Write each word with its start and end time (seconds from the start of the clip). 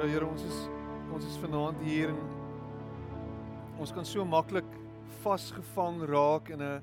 Ja 0.00 0.06
Here, 0.08 0.24
ons 0.24 0.40
is 0.48 0.60
ons 1.12 1.24
is 1.28 1.34
vanaand 1.42 1.80
hier 1.84 2.08
en 2.08 2.20
ons 3.84 3.90
kan 3.92 4.06
so 4.08 4.24
maklik 4.24 4.68
vasgevang 5.20 5.98
raak 6.08 6.48
in 6.54 6.62
'n 6.62 6.80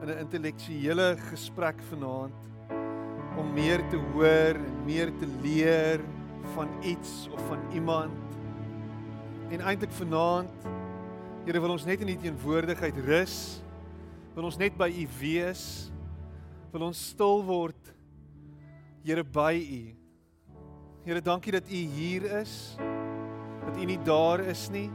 in 0.00 0.08
'n 0.08 0.20
intellektuele 0.24 1.18
gesprek 1.28 1.76
vanaand 1.90 2.32
om 3.36 3.52
meer 3.52 3.84
te 3.90 3.98
hoor 3.98 4.56
en 4.56 4.84
meer 4.86 5.12
te 5.20 5.28
leer 5.44 6.00
van 6.54 6.68
iets 6.82 7.28
of 7.28 7.44
van 7.48 7.60
iemand. 7.74 8.24
En 9.50 9.60
eintlik 9.60 9.92
vanaand 9.92 10.56
Here 11.44 11.60
wil 11.60 11.70
ons 11.70 11.84
net 11.84 12.00
in 12.00 12.08
U 12.08 12.16
teenwoordigheid 12.16 12.96
rus. 13.04 13.60
Wil 14.34 14.44
ons 14.44 14.56
net 14.56 14.76
by 14.78 14.88
U 14.88 15.06
wees. 15.20 15.92
Wil 16.72 16.82
ons 16.82 17.08
stil 17.08 17.44
word 17.44 17.94
Here 19.04 19.24
by 19.24 19.54
U. 19.60 20.05
Here, 21.06 21.20
dankie 21.22 21.52
dat 21.52 21.68
U 21.70 21.74
hier 21.74 22.24
is. 22.40 22.74
Dat 23.64 23.76
U 23.78 23.84
nie 23.84 23.98
daar 24.02 24.40
is 24.40 24.68
nie. 24.74 24.90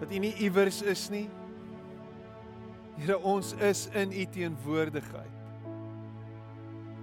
Dat 0.00 0.12
U 0.12 0.18
nie 0.18 0.32
iewers 0.40 0.80
is 0.82 1.08
nie. 1.12 1.26
Here, 2.96 3.18
ons 3.20 3.52
is 3.52 3.82
in 3.92 4.12
U 4.12 4.24
teenwoordigheid. 4.24 5.36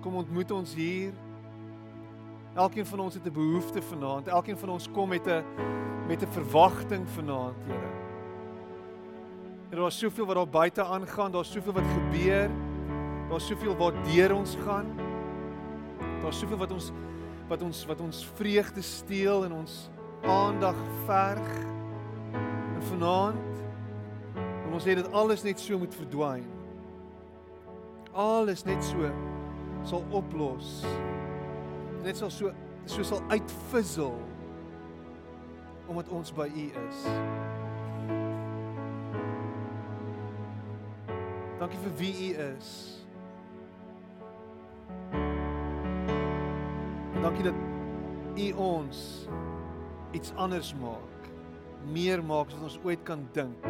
Kom 0.02 0.17
ontmoet 0.17 0.52
ons 0.52 0.73
hier. 0.73 1.13
Elkeen 2.55 2.89
van 2.89 3.05
ons 3.05 3.13
het 3.13 3.25
'n 3.25 3.34
behoefte 3.38 3.81
vanaand. 3.81 4.27
Elkeen 4.27 4.58
van 4.58 4.70
ons 4.70 4.89
kom 4.91 5.09
met 5.09 5.27
'n 5.27 5.44
met 6.08 6.23
'n 6.23 6.31
verwagting 6.31 7.09
vanaand, 7.09 7.55
Here. 7.66 7.89
Here, 9.70 9.81
daar's 9.81 9.97
soveel 9.97 10.25
wat 10.25 10.36
daar 10.36 10.49
buite 10.49 10.83
aangaan, 10.83 11.31
daar's 11.31 11.52
soveel 11.52 11.73
wat 11.73 11.83
gebeur. 11.94 12.49
Daar's 13.30 13.47
soveel 13.47 13.75
wat 13.75 13.94
deur 14.05 14.36
ons 14.36 14.55
gaan. 14.66 14.86
Daar's 16.22 16.39
soveel 16.39 16.58
wat 16.58 16.72
ons 16.72 16.92
wat 17.48 17.62
ons 17.62 17.86
wat 17.86 18.02
ons 18.02 18.26
vreugde 18.36 18.82
steel 18.82 19.46
en 19.46 19.54
ons 19.62 19.90
aandag 20.26 20.78
verg. 21.06 21.52
En 22.76 22.82
vanaand 22.82 23.54
en 24.36 24.74
ons 24.74 24.84
sê 24.84 24.96
dit 24.98 25.12
alles 25.14 25.46
net 25.46 25.60
so 25.62 25.78
moet 25.80 25.96
verdwyn. 25.96 26.46
Alles 28.16 28.64
net 28.66 28.84
so 28.84 29.12
sal 29.86 30.06
oplos. 30.16 30.82
Net 32.04 32.18
sal 32.18 32.34
so 32.34 32.54
so 32.86 33.04
sal 33.04 33.22
uitfizzle 33.34 34.14
omdat 35.86 36.10
ons 36.10 36.34
by 36.34 36.50
U 36.50 36.66
is. 36.88 37.02
Dankie 41.60 41.80
vir 41.82 41.98
wie 41.98 42.14
U 42.14 42.30
is. 42.50 43.05
Dankie 47.26 47.44
dat 47.44 47.54
U 48.38 48.52
ons 48.52 49.28
iets 50.12 50.34
anders 50.36 50.76
maak. 50.78 51.30
Meer 51.90 52.22
maak 52.23 52.52
as 52.52 52.54
wat 52.54 52.67
ons 52.67 52.80
ooit 52.84 53.02
kan 53.04 53.23
dink. 53.34 53.66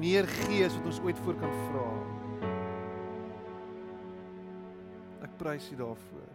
Meer 0.00 0.26
gee 0.26 0.64
as 0.66 0.74
wat 0.74 0.88
ons 0.90 0.98
ooit 1.06 1.20
voor 1.22 1.38
kan 1.38 1.54
vra. 1.68 1.84
Ek 5.28 5.36
prys 5.38 5.68
U 5.70 5.78
daarvoor. 5.84 6.32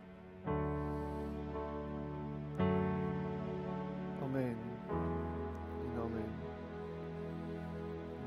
Amen. 4.30 4.56
En 4.88 6.00
amen. 6.06 6.32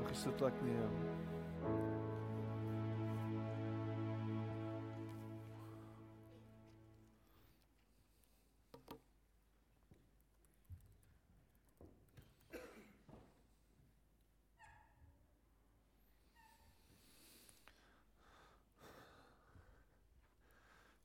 Mag 0.03 0.13
sit 0.21 0.37
plek 0.37 0.61
neem. 0.61 1.12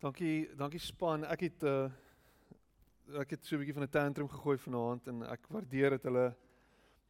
Dankie, 0.09 0.49
dankie 0.57 0.81
span. 0.81 1.27
Ek 1.29 1.43
het 1.45 1.65
uh 1.69 1.89
ek 3.21 3.35
het 3.35 3.45
so 3.45 3.57
'n 3.57 3.61
bietjie 3.61 3.75
van 3.77 3.85
'n 3.85 3.93
tantrum 3.93 4.29
gegooi 4.29 4.57
vanaand 4.57 5.09
en 5.09 5.23
ek 5.23 5.49
waardeer 5.53 5.91
dat 5.91 6.03
hulle 6.09 6.37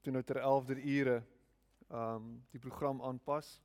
toe 0.03 0.13
nou 0.13 0.23
ter 0.23 0.41
11de 0.43 0.83
ure 0.83 1.23
um 1.91 2.43
die 2.51 2.59
program 2.59 3.03
aanpas. 3.03 3.63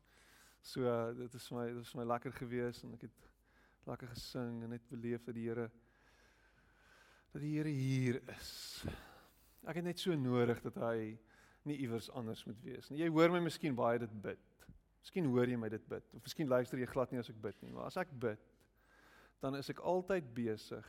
So 0.62 0.82
uh, 0.82 1.18
dit 1.18 1.34
is 1.34 1.48
vir 1.48 1.58
my 1.58 1.66
dit 1.74 1.82
is 1.82 1.92
vir 1.92 2.02
my 2.02 2.08
lekker 2.14 2.32
gewees 2.32 2.84
en 2.84 2.94
ek 2.94 3.02
het 3.02 3.30
lekker 3.86 4.08
gesing 4.08 4.64
en 4.64 4.70
net 4.70 4.88
beleef 4.90 5.24
dat 5.24 5.34
die 5.34 5.50
Here 5.50 5.72
dat 7.32 7.42
die 7.42 7.58
Here 7.58 7.70
hier 7.70 8.22
is. 8.38 8.86
Ek 9.66 9.76
het 9.76 9.84
net 9.84 10.00
so 10.00 10.14
nodig 10.14 10.62
dat 10.62 10.76
hy 10.76 11.18
nie 11.64 11.78
iewers 11.78 12.12
anders 12.12 12.46
moet 12.46 12.62
wees 12.62 12.90
nie. 12.90 13.00
Jy 13.00 13.10
hoor 13.10 13.32
my 13.32 13.40
miskien 13.40 13.76
baie 13.76 13.98
dit 13.98 14.22
bid. 14.22 14.68
Miskien 15.02 15.26
hoor 15.26 15.48
jy 15.48 15.58
my 15.58 15.70
dit 15.70 15.88
bid 15.88 16.14
of 16.14 16.22
miskien 16.22 16.48
luister 16.48 16.78
jy 16.78 16.86
glad 16.86 17.12
nie 17.12 17.20
as 17.20 17.30
ek 17.30 17.42
bid 17.42 17.62
nie, 17.62 17.72
maar 17.72 17.86
as 17.86 17.98
ek 17.98 18.14
bid 18.14 18.53
dan 19.44 19.58
is 19.60 19.68
ek 19.74 19.82
altyd 19.84 20.30
besig 20.36 20.88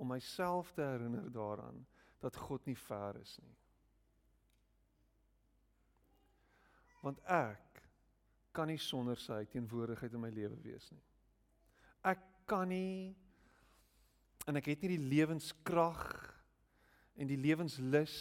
om 0.00 0.08
myself 0.08 0.72
te 0.72 0.82
herinner 0.82 1.28
daaraan 1.32 1.82
dat 2.24 2.36
God 2.46 2.64
nie 2.64 2.78
ver 2.78 3.18
is 3.20 3.36
nie. 3.42 3.56
Want 7.04 7.20
ek 7.28 7.82
kan 8.56 8.70
nie 8.72 8.80
sonder 8.80 9.20
sy 9.20 9.42
teenwoordigheid 9.52 10.16
in 10.16 10.22
my 10.22 10.30
lewe 10.32 10.56
wees 10.64 10.86
nie. 10.94 11.02
Ek 12.08 12.22
kan 12.48 12.70
nie 12.72 13.12
en 14.48 14.60
ek 14.60 14.70
het 14.72 14.84
nie 14.84 14.94
die 14.96 15.10
lewenskrag 15.12 16.06
en 17.20 17.28
die 17.28 17.40
lewenslus 17.40 18.16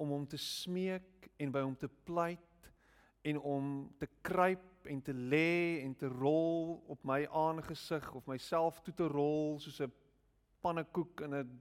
om 0.00 0.14
hom 0.14 0.24
te 0.28 0.40
smeek 0.40 1.28
en 1.40 1.52
by 1.52 1.60
hom 1.64 1.76
te 1.76 1.88
pleit 2.08 2.70
en 3.28 3.40
om 3.44 3.70
te 4.00 4.08
kruip 4.24 4.79
en 4.90 5.02
te 5.02 5.14
lê 5.14 5.80
en 5.84 5.94
te 5.94 6.08
rol 6.10 6.80
op 6.90 7.04
my 7.06 7.22
aangesig 7.26 8.12
of 8.18 8.26
myself 8.26 8.80
toe 8.82 8.94
te 8.94 9.06
rol 9.08 9.58
soos 9.62 9.80
'n 9.80 9.92
pannekoek 10.60 11.20
in 11.26 11.34
'n 11.34 11.60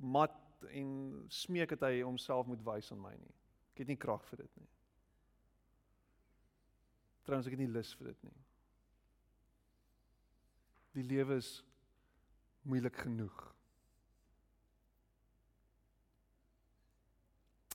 mat 0.00 0.40
en 0.68 1.24
smeek 1.28 1.68
dat 1.68 1.88
hy 1.88 2.02
homself 2.02 2.46
moet 2.46 2.64
wys 2.64 2.92
aan 2.92 3.00
my 3.00 3.14
nie. 3.16 3.34
Ek 3.72 3.78
het 3.78 3.88
nie 3.88 3.96
krag 3.96 4.24
vir 4.28 4.38
dit 4.44 4.56
nie. 4.56 4.68
Trouens 7.24 7.46
ek 7.46 7.56
het 7.56 7.60
nie 7.60 7.72
lus 7.72 7.94
vir 7.94 8.06
dit 8.12 8.22
nie. 8.22 8.38
Die 10.94 11.02
lewe 11.02 11.36
is 11.36 11.64
moeilik 12.62 12.96
genoeg. 12.96 13.54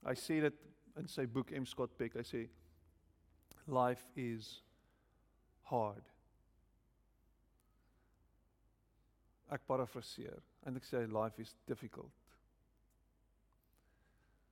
Hy 0.06 0.16
sê 0.16 0.40
dit 0.41 0.62
in 0.96 1.07
sy 1.07 1.25
boek 1.28 1.51
M 1.51 1.66
Scott 1.66 1.97
Peck. 1.97 2.16
Hy 2.16 2.24
sê 2.24 2.46
life 3.69 4.06
is 4.16 4.63
hard. 5.69 6.06
Ek 9.50 9.66
parafraseer. 9.66 10.41
Eintlik 10.66 10.85
sê 10.85 11.03
hy 11.03 11.09
life 11.09 11.41
is 11.41 11.56
difficult. 11.69 12.13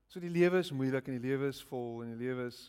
So 0.08 0.20
die 0.20 0.32
lewe 0.32 0.62
is 0.62 0.72
moeilik 0.72 1.08
en 1.08 1.18
die 1.18 1.28
lewe 1.28 1.50
is 1.52 1.60
vol 1.68 2.02
en 2.02 2.14
die 2.14 2.22
lewe 2.26 2.48
is 2.48 2.68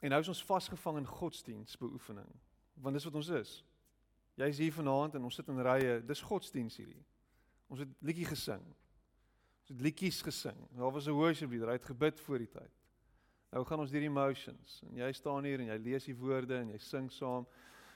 En 0.00 0.14
nou 0.14 0.20
is 0.20 0.30
ons 0.32 0.44
vasgevang 0.48 0.96
in 1.02 1.06
godsdienstbeoefening. 1.06 2.28
Want 2.80 2.96
dis 2.96 3.04
wat 3.04 3.18
ons 3.20 3.28
is. 3.36 3.50
Jy's 4.40 4.60
hier 4.62 4.72
vanaand 4.72 5.18
en 5.18 5.26
ons 5.28 5.36
sit 5.36 5.48
in 5.52 5.60
rye. 5.60 5.98
Dis 6.08 6.22
godsdienst 6.24 6.80
hierdie. 6.80 7.02
Ons 7.68 7.82
het 7.84 7.90
liedjie 8.08 8.28
gesing. 8.30 8.62
Ons 9.60 9.74
het 9.74 9.82
liedjies 9.84 10.22
gesing. 10.24 10.56
Daar 10.72 10.92
was 10.92 11.06
'n 11.06 11.16
worship 11.18 11.50
leader, 11.50 11.68
hy 11.68 11.76
het 11.76 11.84
gebid 11.84 12.20
voor 12.20 12.38
die 12.38 12.48
tyd. 12.48 12.79
Nou 13.50 13.64
gaan 13.66 13.82
ons 13.82 13.90
deur 13.90 14.04
die 14.04 14.10
emotions 14.10 14.78
en 14.86 15.00
jy 15.02 15.10
staan 15.16 15.46
hier 15.48 15.62
en 15.62 15.72
jy 15.72 15.78
lees 15.82 16.06
die 16.06 16.16
woorde 16.16 16.60
en 16.60 16.70
jy 16.70 16.78
sing 16.82 17.10
saam 17.10 17.48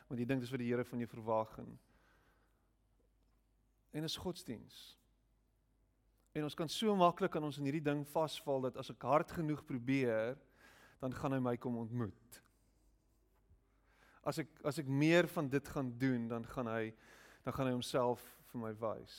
want 0.08 0.20
jy 0.20 0.26
dink 0.28 0.42
dis 0.42 0.50
wat 0.52 0.60
die 0.60 0.70
Here 0.72 0.84
van 0.84 1.02
jou 1.04 1.10
verwag 1.14 1.52
en 1.62 1.74
en 3.94 4.02
is 4.02 4.16
godsdiens. 4.18 4.78
En 6.34 6.48
ons 6.48 6.56
kan 6.58 6.70
so 6.70 6.96
maklik 6.98 7.36
aan 7.38 7.46
ons 7.46 7.60
in 7.60 7.68
hierdie 7.68 7.84
ding 7.84 8.00
vasval 8.10 8.66
dat 8.66 8.78
as 8.82 8.90
ek 8.90 9.06
hard 9.06 9.30
genoeg 9.36 9.62
probeer, 9.68 10.34
dan 10.98 11.14
gaan 11.14 11.36
hy 11.36 11.38
my 11.38 11.52
kom 11.62 11.76
ontmoet. 11.78 12.40
As 14.26 14.40
ek 14.42 14.50
as 14.66 14.80
ek 14.82 14.90
meer 14.90 15.28
van 15.30 15.46
dit 15.52 15.70
gaan 15.70 15.92
doen, 16.00 16.26
dan 16.32 16.46
gaan 16.50 16.72
hy 16.72 16.90
dan 17.44 17.54
gaan 17.54 17.70
hy 17.70 17.76
homself 17.76 18.24
vir 18.50 18.62
my 18.64 18.72
wys. 18.82 19.14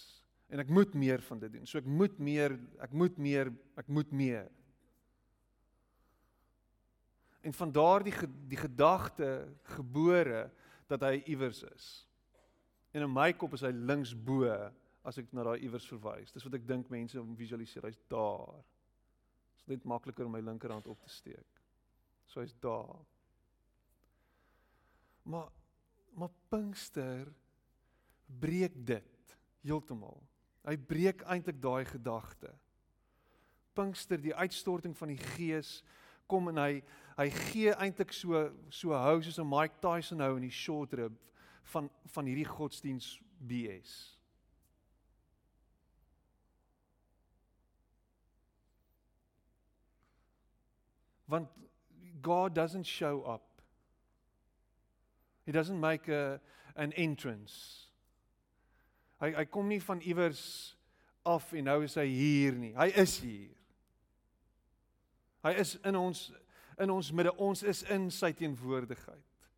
En 0.52 0.60
ek 0.60 0.74
moet 0.74 0.92
meer 0.98 1.24
van 1.24 1.40
dit 1.40 1.56
doen. 1.56 1.66
So 1.70 1.80
ek 1.80 1.88
moet 1.88 2.20
meer, 2.20 2.58
ek 2.84 2.92
moet 2.92 3.16
meer, 3.22 3.54
ek 3.80 3.88
moet 3.88 4.12
meer. 4.12 4.52
En 7.46 7.54
van 7.54 7.72
daardie 7.72 8.14
die 8.50 8.58
gedagte 8.58 9.46
gebore 9.78 10.48
dat 10.90 11.04
hy 11.06 11.20
iewers 11.30 11.62
is. 11.68 11.90
En 12.96 13.06
in 13.06 13.12
my 13.12 13.34
kop 13.38 13.54
is 13.54 13.64
hy 13.66 13.74
links 13.76 14.16
bo 14.16 14.50
as 15.06 15.20
ek 15.22 15.30
na 15.36 15.44
daai 15.46 15.62
iewers 15.62 15.86
verwys. 15.90 16.34
Dis 16.34 16.46
wat 16.48 16.58
ek 16.58 16.66
dink 16.66 16.90
mense 16.90 17.20
om 17.22 17.36
visualiseer, 17.38 17.86
hy's 17.86 18.00
daar. 18.10 18.56
Dit 18.56 19.62
is 19.62 19.70
net 19.76 19.86
makliker 19.90 20.26
om 20.26 20.34
my 20.34 20.42
linkerhand 20.42 20.88
op 20.90 21.02
te 21.04 21.12
steek. 21.14 21.62
So 22.26 22.42
hy's 22.42 22.56
daar. 22.64 22.98
Maar 25.30 25.52
maar 26.16 26.32
Pinkster 26.48 27.28
breek 28.40 28.72
dit 28.88 29.34
Heeltemal. 29.66 30.22
Hy 30.64 30.78
breek 30.80 31.26
eintlik 31.28 31.58
daai 31.62 31.84
gedagte. 31.90 32.54
Pinkster, 33.76 34.22
die 34.22 34.34
uitstorting 34.34 34.96
van 34.96 35.12
die 35.12 35.20
Gees 35.36 35.82
kom 36.28 36.48
en 36.48 36.58
hy 36.58 36.82
hy 37.16 37.30
gee 37.30 37.76
eintlik 37.80 38.14
so 38.14 38.50
so 38.70 38.92
hou 38.94 39.22
soos 39.22 39.40
'n 39.40 39.50
Mike 39.50 39.80
Tyson 39.82 40.20
hou 40.20 40.36
in 40.36 40.48
die 40.48 40.52
short 40.52 40.94
rib 40.94 41.16
van 41.74 41.90
van 42.14 42.26
hierdie 42.26 42.48
godsdiens 42.48 43.20
BS. 43.40 44.18
Want 51.28 51.50
God 52.22 52.54
doesn't 52.54 52.86
show 52.86 53.24
up. 53.24 53.62
He 55.46 55.52
doesn't 55.52 55.80
make 55.80 56.08
a 56.10 56.40
an 56.76 56.92
entrance. 56.94 57.88
Hy 59.22 59.32
hy 59.32 59.46
kom 59.46 59.68
nie 59.68 59.82
van 59.82 60.02
iewers 60.02 60.76
af 61.26 61.54
en 61.54 61.70
nou 61.70 61.84
is 61.84 61.96
hy 61.96 62.08
hier 62.12 62.58
nie. 62.60 62.74
Hy 62.76 62.92
is 63.02 63.20
hier. 63.24 63.54
Hy 65.46 65.54
is 65.62 65.76
in 65.86 65.96
ons 66.00 66.32
in 66.82 66.92
ons 66.92 67.12
midde. 67.16 67.32
Ons 67.40 67.62
is 67.64 67.84
in 67.94 68.10
sy 68.12 68.34
teenwoordigheid. 68.36 69.50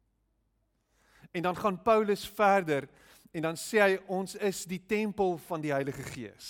En 1.34 1.48
dan 1.48 1.56
gaan 1.58 1.80
Paulus 1.82 2.28
verder 2.30 2.86
en 3.32 3.48
dan 3.48 3.58
sê 3.58 3.80
hy 3.82 3.96
ons 4.12 4.36
is 4.36 4.66
die 4.70 4.82
tempel 4.86 5.38
van 5.48 5.64
die 5.64 5.74
Heilige 5.74 6.04
Gees. 6.12 6.50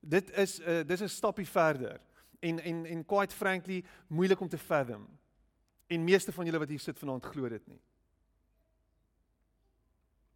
Dit 0.00 0.30
is 0.30 0.60
'n 0.60 0.68
uh, 0.70 0.86
dis 0.86 1.02
'n 1.02 1.08
stappie 1.08 1.48
verder 1.48 2.00
en 2.40 2.58
en 2.58 2.86
en 2.86 3.04
quite 3.04 3.34
frankly 3.34 3.84
moeilik 4.06 4.40
om 4.40 4.48
te 4.48 4.58
fathom. 4.58 5.08
En 5.86 6.04
meeste 6.04 6.32
van 6.32 6.44
julle 6.44 6.58
wat 6.58 6.68
hier 6.68 6.80
sit 6.80 6.98
vanaand 6.98 7.24
glo 7.24 7.48
dit 7.48 7.66
nie. 7.66 7.80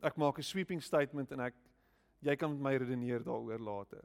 Ek 0.01 0.17
maak 0.17 0.39
'n 0.39 0.43
sweeping 0.43 0.83
statement 0.83 1.33
en 1.33 1.41
ek 1.41 1.55
jy 2.21 2.37
kan 2.37 2.51
met 2.51 2.61
my 2.61 2.77
redeneer 2.77 3.23
daaroor 3.23 3.59
later. 3.59 4.05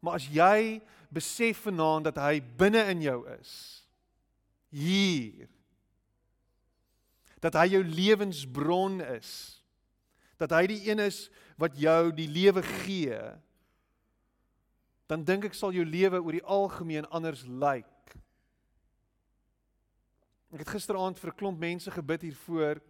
Maar 0.00 0.20
as 0.20 0.28
jy 0.30 0.80
besef 1.12 1.64
vanaand 1.66 2.10
dat 2.10 2.20
hy 2.22 2.40
binne 2.60 2.84
in 2.92 3.02
jou 3.02 3.20
is 3.38 3.52
hier 4.68 5.48
dat 7.40 7.54
hy 7.56 7.70
jou 7.72 7.80
lewensbron 7.86 8.98
is 9.16 9.30
dat 10.36 10.52
hy 10.52 10.66
die 10.68 10.82
een 10.90 11.00
is 11.00 11.30
wat 11.56 11.78
jou 11.80 12.10
die 12.12 12.28
lewe 12.28 12.62
gee 12.84 13.22
dan 15.08 15.24
dink 15.24 15.48
ek 15.48 15.56
sal 15.56 15.72
jou 15.72 15.86
lewe 15.88 16.20
oor 16.20 16.36
die 16.36 16.44
algemeen 16.44 17.06
anders 17.08 17.46
lyk. 17.48 18.12
Ek 20.52 20.60
het 20.60 20.74
gisteraand 20.76 21.18
vir 21.18 21.30
'n 21.32 21.36
klomp 21.36 21.58
mense 21.58 21.90
gebid 21.90 22.28
hiervoor 22.28 22.80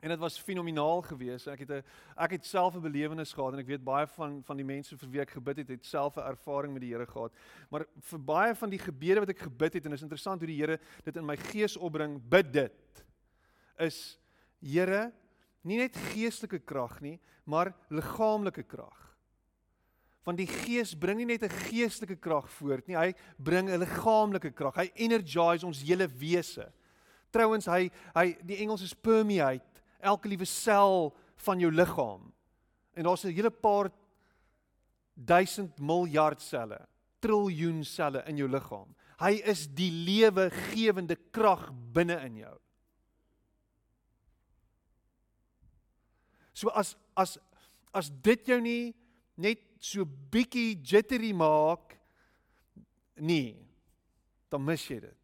En 0.00 0.08
dit 0.08 0.18
was 0.18 0.38
fenomenaal 0.38 1.02
geweest. 1.02 1.46
Ek 1.46 1.58
het 1.58 1.70
'n 1.70 1.84
ek 2.16 2.30
het 2.30 2.46
self 2.46 2.74
'n 2.74 2.80
belewenis 2.80 3.32
gehad 3.32 3.52
en 3.52 3.58
ek 3.58 3.66
weet 3.66 3.84
baie 3.84 4.06
van 4.06 4.42
van 4.44 4.56
die 4.56 4.64
mense 4.64 4.96
vir 4.96 5.10
wie 5.10 5.20
ek 5.20 5.30
gebid 5.30 5.56
het, 5.56 5.68
het 5.68 5.86
self 5.86 6.16
'n 6.16 6.30
ervaring 6.30 6.72
met 6.72 6.82
die 6.82 6.92
Here 6.92 7.06
gehad. 7.06 7.32
Maar 7.70 7.86
vir 8.00 8.18
baie 8.18 8.54
van 8.54 8.70
die 8.70 8.78
gebede 8.78 9.20
wat 9.20 9.28
ek 9.28 9.38
gebid 9.38 9.74
het 9.74 9.86
en 9.86 9.92
is 9.92 10.02
interessant 10.02 10.40
hoe 10.40 10.46
die 10.46 10.60
Here 10.60 10.78
dit 11.04 11.16
in 11.16 11.24
my 11.24 11.36
gees 11.36 11.76
opbring, 11.76 12.20
bid 12.28 12.52
dit. 12.52 13.04
Is 13.78 14.18
Here, 14.60 15.12
nie 15.62 15.78
net 15.78 15.96
geestelike 15.96 16.58
krag 16.58 17.00
nie, 17.00 17.20
maar 17.44 17.74
liggaamlike 17.90 18.62
krag. 18.62 19.08
Want 20.28 20.38
die 20.38 20.46
Gees 20.46 20.94
bring 20.94 21.16
nie 21.16 21.26
net 21.26 21.42
'n 21.42 21.48
geestelike 21.70 22.16
krag 22.16 22.50
voort 22.50 22.86
nie, 22.86 22.96
hy 22.96 23.14
bring 23.38 23.68
'n 23.70 23.80
liggaamlike 23.80 24.50
krag. 24.50 24.74
Hy 24.74 24.90
energize 24.94 25.66
ons 25.66 25.82
hele 25.82 26.06
wese. 26.06 26.72
Trouwens 27.30 27.66
hy 27.66 27.90
hy 28.14 28.36
die 28.44 28.56
Engels 28.56 28.82
is 28.82 28.94
permeate 28.94 29.64
elke 29.98 30.28
liewe 30.28 30.46
sel 30.46 31.14
van 31.44 31.60
jou 31.60 31.70
liggaam. 31.72 32.32
En 32.94 33.04
daar's 33.04 33.24
'n 33.24 33.34
hele 33.34 33.50
paar 33.50 33.90
duisend 35.14 35.78
miljard 35.78 36.42
selle, 36.42 36.88
triljoen 37.18 37.84
selle 37.84 38.22
in 38.26 38.36
jou 38.36 38.48
liggaam. 38.48 38.94
Hy 39.18 39.32
is 39.50 39.66
die 39.66 39.90
lewegewende 39.90 41.16
krag 41.30 41.72
binne 41.92 42.20
in 42.24 42.36
jou. 42.36 42.58
So 46.54 46.70
as 46.74 46.96
as 47.16 47.38
as 47.94 48.10
dit 48.10 48.46
jou 48.46 48.60
nie 48.60 48.94
net 49.36 49.62
so 49.78 50.04
bietjie 50.04 50.78
jittery 50.82 51.32
maak 51.32 51.94
nie, 53.18 53.56
dan 54.50 54.64
mis 54.64 54.86
jy 54.90 55.00
dit. 55.00 55.16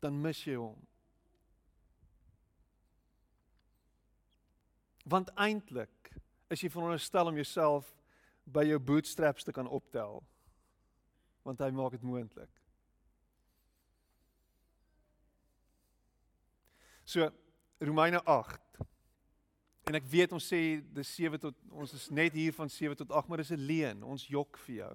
Dan 0.00 0.20
mis 0.20 0.40
jy 0.44 0.56
hom. 0.60 0.76
Want 5.04 5.30
eintlik 5.36 6.12
is 6.48 6.62
jy 6.64 6.70
veronderstel 6.72 7.28
om 7.28 7.36
jouself 7.36 7.88
by 8.44 8.64
jou 8.68 8.78
bootstraps 8.80 9.44
te 9.44 9.52
kan 9.52 9.68
optel. 9.68 10.22
Want 11.44 11.60
hy 11.60 11.70
maak 11.76 11.96
dit 11.96 12.04
moontlik. 12.04 12.50
So 17.04 17.28
Romeine 17.84 18.22
8. 18.24 18.60
En 19.84 19.98
ek 19.98 20.06
weet 20.08 20.32
ons 20.32 20.44
sê 20.48 20.80
dis 20.96 21.10
7 21.18 21.40
tot 21.42 21.56
ons 21.68 21.92
is 21.92 22.06
net 22.08 22.32
hier 22.32 22.54
van 22.56 22.70
7 22.72 22.96
tot 23.02 23.12
8, 23.12 23.28
maar 23.28 23.42
dis 23.44 23.52
'n 23.52 23.60
leuen. 23.60 24.02
Ons 24.02 24.26
jok 24.26 24.56
vir 24.64 24.74
jou. 24.76 24.94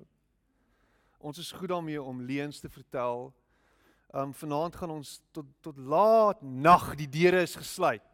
Ons 1.20 1.38
is 1.38 1.52
goed 1.52 1.70
daarmee 1.70 2.02
om 2.02 2.22
leuns 2.22 2.60
te 2.60 2.70
vertel. 2.70 3.34
Um 4.14 4.34
vanaand 4.34 4.76
gaan 4.76 4.90
ons 4.90 5.22
tot 5.32 5.46
tot 5.62 5.78
laat 5.78 6.42
nag 6.42 6.96
die 6.96 7.10
deure 7.10 7.42
is 7.42 7.56
gesluit 7.56 8.09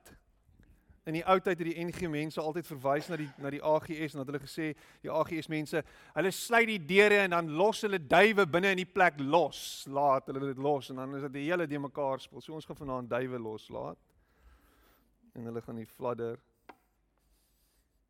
in 1.05 1.13
die 1.13 1.25
ou 1.29 1.37
tyd 1.37 1.59
het 1.61 1.67
die 1.67 1.83
NG 1.85 2.07
mense 2.09 2.41
altyd 2.41 2.65
verwys 2.65 3.07
na 3.11 3.17
die 3.19 3.27
na 3.41 3.51
die 3.53 3.61
AGS 3.61 4.15
en 4.15 4.23
dat 4.23 4.31
hulle 4.31 4.41
gesê 4.41 4.71
die 5.03 5.11
AGS 5.13 5.47
mense, 5.53 5.83
hulle 6.15 6.31
sluit 6.33 6.67
die 6.71 6.79
deure 6.81 7.19
en 7.21 7.35
dan 7.35 7.51
los 7.59 7.83
hulle 7.85 7.99
duwe 8.01 8.47
binne 8.49 8.71
in 8.73 8.81
die 8.81 8.89
plek 8.89 9.19
los. 9.21 9.85
Laat 9.85 10.31
hulle 10.31 10.41
dit 10.47 10.61
los 10.65 10.89
en 10.89 10.97
dan 11.03 11.13
is 11.19 11.27
dit 11.27 11.35
die 11.37 11.45
hele 11.45 11.67
de 11.69 11.79
mekaar 11.79 12.19
speel. 12.23 12.41
So 12.41 12.57
ons 12.57 12.65
gaan 12.65 12.81
vanaand 12.81 13.11
duwe 13.13 13.37
loslaat. 13.39 14.01
En 15.37 15.45
hulle 15.51 15.61
gaan 15.61 15.77
die 15.77 15.85
fladder. 15.85 16.39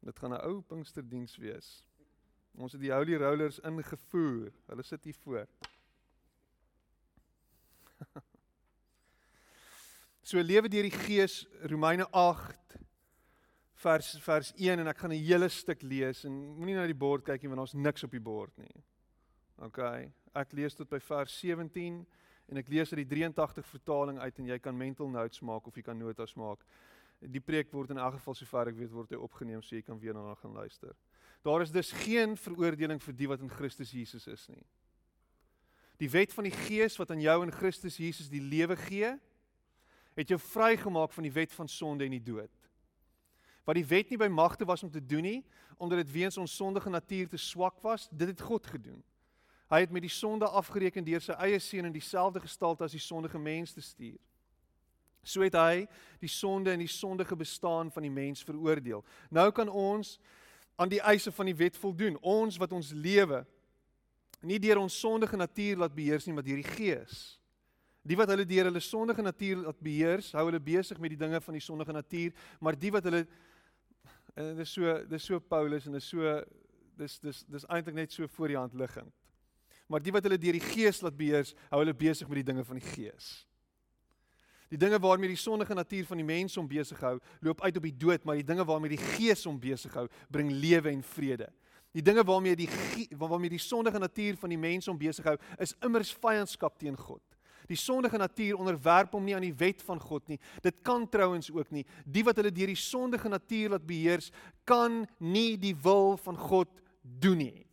Dit 0.06 0.20
gaan 0.20 0.34
'n 0.34 0.46
ou 0.48 0.62
Pinksterdiens 0.62 1.36
wees. 1.38 1.84
Ons 2.56 2.72
het 2.72 2.82
die 2.82 2.94
Holy 2.94 3.16
Rollers 3.20 3.60
ingevoer. 3.60 4.52
Hulle 4.68 4.84
sit 4.84 5.04
hier 5.04 5.16
voor. 5.24 5.48
so 10.30 10.40
lewe 10.40 10.70
deur 10.70 10.84
die 10.84 10.92
Gees 10.92 11.48
Romeine 11.62 12.08
8 12.12 12.56
vers 13.76 14.18
vers 14.24 14.52
1 14.56 14.80
en 14.80 14.88
ek 14.88 14.98
gaan 14.98 15.12
'n 15.12 15.26
hele 15.26 15.50
stuk 15.50 15.82
lees 15.82 16.24
en 16.26 16.32
moenie 16.32 16.76
na 16.76 16.86
die 16.88 16.96
bord 16.96 17.24
kyk 17.24 17.42
nie 17.42 17.50
want 17.50 17.60
daar's 17.60 17.74
niks 17.74 18.04
op 18.04 18.12
die 18.12 18.20
bord 18.20 18.58
nie. 18.58 18.84
OK. 19.58 19.80
Ek 20.34 20.52
lees 20.54 20.76
tot 20.76 20.90
by 20.90 21.00
vers 21.00 21.40
17 21.40 22.06
en 22.48 22.58
ek 22.58 22.70
lees 22.70 22.92
uit 22.94 23.08
die 23.08 23.16
83 23.16 23.66
vertaling 23.66 24.20
uit 24.20 24.40
en 24.40 24.46
jy 24.46 24.60
kan 24.60 24.78
mental 24.78 25.10
notes 25.10 25.42
maak 25.42 25.68
of 25.68 25.76
jy 25.76 25.84
kan 25.84 25.98
notas 25.98 26.36
maak. 26.36 26.60
Die 27.20 27.40
preek 27.40 27.72
word 27.72 27.92
in 27.92 27.98
elk 27.98 28.14
geval 28.14 28.36
sover 28.36 28.68
ek 28.68 28.76
weet 28.76 28.92
word 28.92 29.10
hy 29.10 29.18
opgeneem 29.18 29.62
so 29.62 29.76
jy 29.76 29.82
kan 29.82 30.00
weer 30.00 30.14
daarna 30.14 30.36
gaan 30.36 30.54
luister. 30.54 30.96
Daar 31.44 31.62
is 31.62 31.72
dus 31.72 31.92
geen 31.92 32.36
veroordeling 32.38 33.02
vir 33.02 33.14
die 33.14 33.28
wat 33.28 33.42
in 33.42 33.50
Christus 33.50 33.92
Jesus 33.92 34.28
is 34.28 34.48
nie. 34.50 34.66
Die 35.98 36.10
wet 36.10 36.34
van 36.34 36.44
die 36.44 36.52
Gees 36.52 36.98
wat 36.98 37.12
aan 37.12 37.22
jou 37.22 37.44
in 37.44 37.52
Christus 37.52 37.98
Jesus 37.98 38.30
die 38.30 38.42
lewe 38.42 38.76
gee, 38.76 39.14
het 40.16 40.30
jou 40.30 40.40
vrygemaak 40.40 41.14
van 41.14 41.24
die 41.24 41.32
wet 41.32 41.54
van 41.54 41.68
sonde 41.68 42.06
en 42.06 42.12
die 42.12 42.24
dood 42.24 42.65
wat 43.66 43.76
die 43.76 43.86
wet 43.90 44.10
nie 44.10 44.20
by 44.22 44.30
magte 44.30 44.66
was 44.66 44.84
om 44.86 44.92
te 44.92 45.02
doen 45.02 45.26
nie, 45.26 45.42
omdat 45.78 46.06
dit 46.06 46.12
weens 46.12 46.38
ons 46.38 46.56
sondige 46.56 46.90
natuur 46.90 47.28
te 47.32 47.42
swak 47.42 47.82
was, 47.84 48.08
dit 48.12 48.30
het 48.30 48.42
God 48.42 48.68
gedoen. 48.68 49.02
Hy 49.74 49.82
het 49.82 49.92
met 49.92 50.06
die 50.06 50.14
sonde 50.14 50.46
afgereken 50.46 51.06
deur 51.06 51.24
sy 51.26 51.34
eie 51.42 51.60
seun 51.60 51.90
in 51.90 51.96
dieselfde 51.96 52.44
gestalte 52.44 52.86
as 52.86 52.94
die 52.94 53.02
sondige 53.02 53.42
mens 53.42 53.74
te 53.74 53.82
stuur. 53.82 54.20
So 55.26 55.42
het 55.42 55.58
hy 55.58 55.88
die 56.22 56.30
sonde 56.30 56.72
en 56.76 56.84
die 56.84 56.92
sondige 56.92 57.36
bestaan 57.36 57.90
van 57.92 58.06
die 58.06 58.14
mens 58.14 58.46
veroordeel. 58.46 59.02
Nou 59.34 59.50
kan 59.52 59.70
ons 59.70 60.20
aan 60.78 60.92
die 60.92 61.02
eise 61.02 61.34
van 61.34 61.50
die 61.50 61.58
wet 61.58 61.78
voldoen. 61.82 62.20
Ons 62.22 62.60
wat 62.62 62.76
ons 62.78 62.92
lewe 62.94 63.42
nie 64.46 64.60
deur 64.62 64.84
ons 64.84 65.00
sondige 65.00 65.38
natuur 65.40 65.80
laat 65.82 65.96
beheers 65.96 66.28
nie, 66.28 66.36
maar 66.38 66.46
deur 66.46 66.62
die 66.62 66.70
Gees. 66.76 67.40
Die 68.06 68.18
wat 68.20 68.30
hulle 68.30 68.46
deur 68.46 68.70
hulle 68.70 68.82
sondige 68.84 69.24
natuur 69.26 69.64
laat 69.64 69.80
beheers, 69.82 70.28
hou 70.38 70.44
hulle 70.46 70.62
besig 70.62 71.00
met 71.02 71.16
die 71.16 71.18
dinge 71.18 71.40
van 71.42 71.58
die 71.58 71.64
sondige 71.64 71.96
natuur, 71.96 72.36
maar 72.62 72.78
die 72.78 72.92
wat 72.94 73.08
hulle 73.10 73.24
En 74.36 74.52
dit 74.52 74.64
is 74.66 74.72
so 74.76 74.96
dis 75.08 75.26
so 75.26 75.40
Paulus 75.40 75.88
en 75.88 75.96
dit 75.96 76.04
is 76.04 76.10
so 76.12 76.40
dis 77.00 77.20
dis 77.24 77.42
dis 77.52 77.68
eintlik 77.72 77.96
net 77.96 78.16
so 78.16 78.28
voor 78.36 78.52
die 78.52 78.60
hand 78.60 78.76
liggend. 78.76 79.12
Maar 79.88 80.02
die 80.02 80.14
wat 80.16 80.26
hulle 80.26 80.40
deur 80.42 80.58
die 80.58 80.64
Gees 80.64 81.02
laat 81.06 81.18
beheers, 81.18 81.54
hou 81.70 81.82
hulle 81.84 81.94
besig 81.96 82.28
met 82.28 82.42
die 82.42 82.48
dinge 82.48 82.64
van 82.66 82.80
die 82.80 82.88
Gees. 82.88 83.46
Die 84.74 84.80
dinge 84.82 84.98
waarmee 85.00 85.30
die 85.30 85.40
sondige 85.40 85.78
natuur 85.78 86.08
van 86.10 86.20
die 86.20 86.26
mens 86.26 86.56
hom 86.58 86.68
besig 86.68 87.00
hou, 87.06 87.20
loop 87.46 87.62
uit 87.62 87.78
op 87.78 87.86
die 87.86 87.94
dood, 87.94 88.26
maar 88.26 88.40
die 88.40 88.48
dinge 88.48 88.66
waarmee 88.66 88.96
die 88.96 89.04
Gees 89.14 89.46
hom 89.46 89.60
besig 89.62 89.94
hou, 89.94 90.08
bring 90.34 90.50
lewe 90.52 90.90
en 90.90 91.04
vrede. 91.06 91.52
Die 91.96 92.04
dinge 92.04 92.26
waarmee 92.28 92.58
die 92.60 92.68
waarmee 93.16 93.54
die 93.54 93.62
sondige 93.62 94.02
natuur 94.02 94.40
van 94.42 94.52
die 94.52 94.60
mens 94.60 94.90
hom 94.90 94.98
besig 95.00 95.28
hou, 95.30 95.38
is 95.62 95.76
immers 95.86 96.12
vyandskap 96.18 96.80
teen 96.82 96.98
God. 96.98 97.24
Die 97.68 97.80
sondige 97.80 98.18
natuur 98.18 98.60
onderwerp 98.60 99.14
hom 99.14 99.26
nie 99.26 99.36
aan 99.36 99.46
die 99.46 99.56
wet 99.58 99.82
van 99.82 100.00
God 100.00 100.28
nie. 100.28 100.40
Dit 100.62 100.82
kan 100.86 101.10
trouens 101.10 101.52
ook 101.52 101.72
nie. 101.72 101.86
Die 102.06 102.24
wat 102.24 102.38
hulle 102.38 102.52
deur 102.52 102.68
die 102.68 102.80
sondige 102.80 103.30
natuur 103.30 103.76
laat 103.76 103.88
beheers, 103.88 104.32
kan 104.64 105.04
nie 105.20 105.58
die 105.58 105.76
wil 105.76 106.18
van 106.18 106.38
God 106.38 106.70
doen 107.02 107.38
nie. 107.38 107.66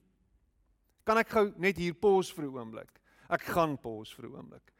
Kan 1.04 1.18
ek 1.18 1.32
gou 1.34 1.46
net 1.58 1.78
hier 1.78 1.94
pause 1.94 2.34
vir 2.34 2.44
'n 2.44 2.54
oomblik? 2.54 3.00
Ek 3.28 3.42
gaan 3.42 3.76
pause 3.76 4.14
vir 4.14 4.26
'n 4.26 4.34
oomblik. 4.34 4.72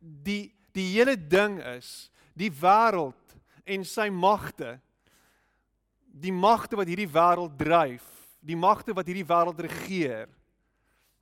Die 0.00 0.52
die 0.74 0.90
hele 0.92 1.16
ding 1.16 1.60
is 1.60 2.10
die 2.34 2.50
wêreld 2.50 3.38
en 3.64 3.84
sy 3.84 4.08
magte 4.10 4.80
die 6.14 6.32
magte 6.32 6.76
wat 6.76 6.86
hierdie 6.86 7.10
wêreld 7.10 7.56
dryf, 7.58 8.04
die 8.40 8.56
magte 8.56 8.94
wat 8.94 9.06
hierdie 9.06 9.26
wêreld 9.26 9.58
regeer. 9.66 10.28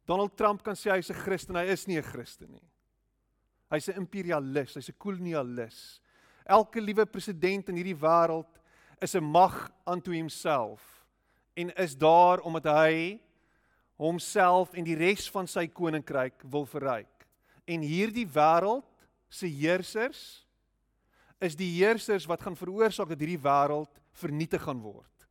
Donald 0.05 0.37
Trump 0.37 0.63
kan 0.63 0.75
sê 0.75 0.91
hy's 0.91 1.11
'n 1.11 1.23
Christen, 1.25 1.57
hy 1.57 1.67
is 1.73 1.87
nie 1.87 1.97
'n 1.97 2.03
Christen 2.03 2.53
nie. 2.53 2.72
Hy's 3.73 3.89
'n 3.89 4.05
imperialis, 4.05 4.75
hy's 4.77 4.91
'n 4.91 4.99
kolonialis. 4.99 6.01
Elke 6.45 6.81
liewe 6.81 7.07
president 7.07 7.69
in 7.69 7.77
hierdie 7.77 7.97
wêreld 7.97 8.61
is 9.01 9.15
'n 9.17 9.25
mag 9.25 9.73
unto 9.87 10.13
homself 10.13 11.07
en 11.57 11.75
is 11.77 11.97
daar 11.97 12.41
omdat 12.41 12.65
hy 12.65 13.21
homself 13.97 14.75
en 14.75 14.85
die 14.85 14.97
res 14.97 15.31
van 15.31 15.47
sy 15.47 15.67
koninkryk 15.67 16.43
wil 16.51 16.67
verryk. 16.67 17.27
En 17.65 17.81
hierdie 17.81 18.27
wêreld 18.27 19.07
se 19.29 19.47
heersers 19.47 20.47
is 21.41 21.57
die 21.57 21.71
heersers 21.79 22.27
wat 22.27 22.43
gaan 22.43 22.57
veroorsaak 22.57 23.09
dat 23.09 23.21
hierdie 23.21 23.41
wêreld 23.41 24.01
vernietig 24.13 24.63
gaan 24.63 24.81
word. 24.81 25.27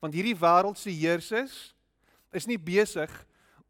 Want 0.00 0.14
hierdie 0.14 0.36
wêreld 0.36 0.78
se 0.78 0.90
heersers 0.90 1.74
is 2.32 2.46
nie 2.46 2.58
besig 2.58 3.12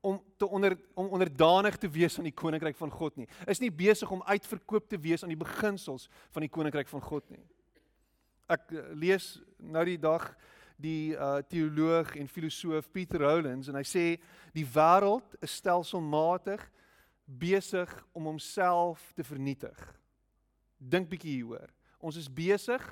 om 0.01 0.23
te 0.37 0.49
onder 0.49 0.79
om 0.95 1.09
onderdanig 1.09 1.77
te 1.77 1.91
wees 1.91 2.19
aan 2.19 2.29
die 2.29 2.35
koninkryk 2.35 2.77
van 2.77 2.91
God 2.91 3.17
nie. 3.17 3.29
Is 3.47 3.61
nie 3.63 3.73
besig 3.75 4.11
om 4.11 4.23
uitverkoop 4.23 4.89
te 4.89 4.99
wees 4.99 5.23
aan 5.23 5.33
die 5.33 5.41
beginsels 5.41 6.09
van 6.31 6.45
die 6.45 6.53
koninkryk 6.53 6.89
van 6.89 7.03
God 7.03 7.27
nie. 7.31 7.43
Ek 8.49 8.71
eh, 8.73 8.87
lees 8.95 9.37
nou 9.59 9.85
die 9.85 9.99
dag 10.01 10.31
die 10.79 11.17
uh, 11.19 11.41
teoloog 11.51 12.13
en 12.15 12.29
filosoof 12.31 12.87
Peter 12.95 13.19
Rowlands 13.19 13.67
en 13.67 13.75
hy 13.75 13.83
sê 13.83 14.05
die 14.55 14.63
wêreld 14.63 15.35
is 15.43 15.57
stelselmatig 15.59 16.63
besig 17.27 17.91
om 18.15 18.31
homself 18.31 19.03
te 19.19 19.27
vernietig. 19.27 19.75
Dink 20.79 21.11
bietjie 21.11 21.41
hieroor. 21.41 21.67
Ons 21.99 22.21
is 22.21 22.31
besig 22.31 22.85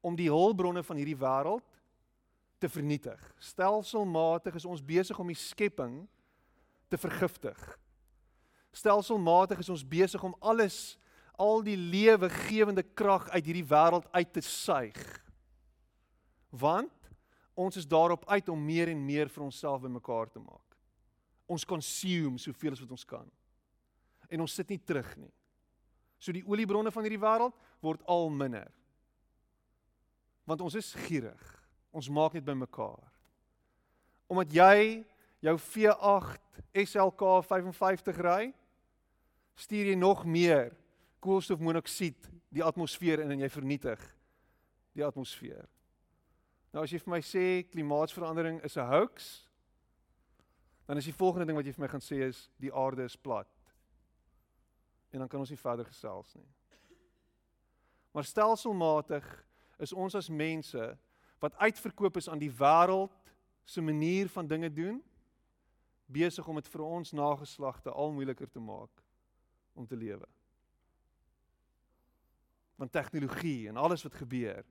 om 0.00 0.16
die 0.16 0.30
hulpbronne 0.32 0.82
van 0.82 0.96
hierdie 0.96 1.18
wêreld 1.20 1.68
te 2.58 2.68
vernietig. 2.72 3.20
Stelselmatig 3.38 4.56
is 4.56 4.64
ons 4.64 4.82
besig 4.82 5.18
om 5.20 5.28
die 5.28 5.38
skepping 5.38 6.00
te 6.88 6.98
vergiftig. 7.00 7.58
Stelselmatig 8.74 9.62
is 9.62 9.70
ons 9.70 9.86
besig 9.86 10.22
om 10.24 10.34
alles 10.40 10.96
al 11.38 11.62
die 11.66 11.76
lewegewende 11.78 12.82
krag 12.82 13.28
uit 13.34 13.44
hierdie 13.46 13.66
wêreld 13.66 14.06
uit 14.12 14.32
te 14.32 14.42
suig. 14.44 15.00
Want 16.50 16.92
ons 17.54 17.78
is 17.78 17.86
daarop 17.86 18.26
uit 18.30 18.48
om 18.50 18.66
meer 18.66 18.90
en 18.90 19.06
meer 19.06 19.30
vir 19.30 19.46
onsself 19.46 19.82
bymekaar 19.82 20.30
te 20.30 20.42
maak. 20.42 20.78
Ons 21.46 21.66
consume 21.66 22.38
soveel 22.38 22.74
as 22.74 22.82
wat 22.82 22.94
ons 22.94 23.06
kan. 23.06 23.26
En 24.30 24.42
ons 24.42 24.54
sit 24.54 24.70
nie 24.70 24.80
terug 24.80 25.10
nie. 25.18 25.32
So 26.18 26.32
die 26.34 26.46
oliebronne 26.46 26.90
van 26.94 27.06
hierdie 27.06 27.22
wêreld 27.22 27.54
word 27.84 28.02
al 28.10 28.30
minder 28.32 28.70
want 30.44 30.60
ons 30.60 30.76
is 30.78 30.92
gierig. 31.06 31.42
Ons 31.94 32.10
maak 32.12 32.34
net 32.36 32.44
bymekaar. 32.44 33.00
Omdat 34.28 34.52
jy 34.52 34.78
jou 35.44 35.56
V8 35.60 36.62
SLK 36.84 37.22
55 37.44 38.20
ry, 38.24 38.48
stuur 39.54 39.90
jy 39.92 39.96
nog 39.98 40.24
meer 40.24 40.72
koolstofmonoksied 41.24 42.30
die 42.54 42.64
atmosfeer 42.64 43.22
in 43.24 43.34
en 43.34 43.44
jy 43.44 43.50
vernietig 43.52 44.00
die 44.96 45.04
atmosfeer. 45.04 45.66
Nou 46.74 46.84
as 46.84 46.92
jy 46.92 47.00
vir 47.02 47.12
my 47.12 47.20
sê 47.22 47.46
klimaatsverandering 47.70 48.62
is 48.64 48.76
'n 48.76 48.88
hoax, 48.88 49.46
dan 50.86 50.96
is 50.96 51.04
die 51.04 51.16
volgende 51.16 51.46
ding 51.46 51.56
wat 51.56 51.66
jy 51.66 51.72
vir 51.72 51.84
my 51.84 51.88
gaan 51.88 52.00
sê 52.00 52.28
is 52.28 52.50
die 52.58 52.72
aarde 52.72 53.04
is 53.04 53.16
plat. 53.16 53.48
En 55.12 55.18
dan 55.18 55.28
kan 55.28 55.40
ons 55.40 55.50
nie 55.50 55.58
verder 55.58 55.84
gesels 55.84 56.34
nie. 56.34 56.48
Maar 58.12 58.24
stelselmatig 58.24 59.46
is 59.78 59.92
ons 59.92 60.14
as 60.14 60.28
mense 60.28 60.98
wat 61.38 61.56
uitverkoop 61.56 62.16
is 62.16 62.28
aan 62.28 62.38
die 62.38 62.50
wêreld 62.50 63.32
se 63.64 63.80
manier 63.80 64.28
van 64.28 64.46
dinge 64.46 64.72
doen 64.72 65.02
besig 66.14 66.46
om 66.48 66.60
dit 66.60 66.68
vir 66.70 66.84
ons 66.86 67.12
nageslagte 67.16 67.92
al 67.92 68.14
moeiliker 68.14 68.50
te 68.50 68.62
maak 68.62 69.02
om 69.74 69.86
te 69.86 69.98
lewe. 69.98 70.28
Want 72.78 72.92
tegnologie 72.92 73.68
en 73.68 73.76
alles 73.80 74.02
wat 74.06 74.14
gebeur 74.22 74.64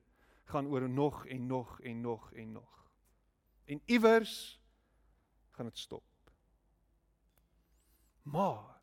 gaan 0.51 0.67
oor 0.67 0.89
nog 0.89 1.25
en 1.25 1.47
nog 1.47 1.79
en 1.81 2.01
nog 2.01 2.31
en 2.33 2.51
nog. 2.51 2.71
En 3.65 3.81
iewers 3.85 4.59
gaan 5.51 5.65
dit 5.65 5.77
stop. 5.77 6.03
Maar 8.23 8.81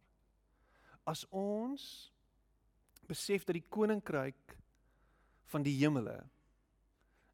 as 1.05 1.27
ons 1.29 2.13
besef 3.09 3.45
dat 3.45 3.57
die 3.57 3.67
koninkryk 3.69 4.57
van 5.51 5.65
die 5.67 5.75
hemele 5.81 6.21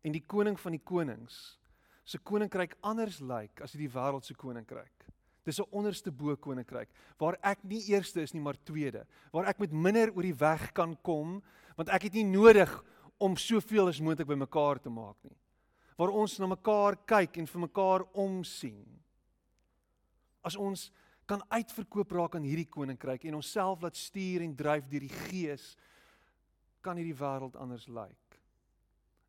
en 0.06 0.14
die 0.14 0.24
koning 0.24 0.58
van 0.60 0.76
die 0.76 0.82
konings 0.82 1.58
se 2.06 2.18
koninkryk 2.22 2.76
anders 2.86 3.18
lyk 3.20 3.60
as 3.64 3.74
die 3.74 3.90
wêreld 3.90 4.24
se 4.24 4.36
koninkryk. 4.38 5.06
Dis 5.46 5.60
'n 5.60 5.70
onderste 5.70 6.10
bo 6.10 6.36
koninkryk 6.36 6.88
waar 7.18 7.38
ek 7.42 7.62
nie 7.62 7.82
eerste 7.92 8.20
is 8.22 8.34
nie 8.34 8.42
maar 8.42 8.58
tweede, 8.64 9.06
waar 9.32 9.46
ek 9.46 9.60
met 9.60 9.72
minder 9.72 10.10
oor 10.10 10.22
die 10.22 10.34
weg 10.34 10.72
kan 10.72 10.96
kom 11.02 11.42
want 11.76 11.88
ek 11.88 12.02
het 12.02 12.14
nie 12.14 12.24
nodig 12.24 12.84
om 13.18 13.36
soveel 13.36 13.88
as 13.88 14.00
moontlik 14.00 14.28
bymekaar 14.28 14.80
te 14.80 14.90
maak 14.90 15.16
nie. 15.22 15.36
Waar 15.96 16.12
ons 16.12 16.38
na 16.38 16.46
mekaar 16.46 16.96
kyk 17.06 17.38
en 17.38 17.46
vir 17.46 17.60
mekaar 17.60 18.04
omsien. 18.12 18.84
As 20.44 20.56
ons 20.56 20.90
kan 21.26 21.42
uitverkoop 21.48 22.12
raak 22.12 22.36
aan 22.36 22.46
hierdie 22.46 22.68
koninkryk 22.68 23.24
en 23.24 23.38
onsself 23.40 23.82
laat 23.82 23.96
stuur 23.96 24.42
en 24.42 24.54
dryf 24.56 24.86
deur 24.88 25.00
die 25.00 25.16
Gees 25.26 25.76
kan 26.82 26.96
hierdie 26.96 27.18
wêreld 27.18 27.56
anders 27.56 27.88
lyk. 27.88 28.38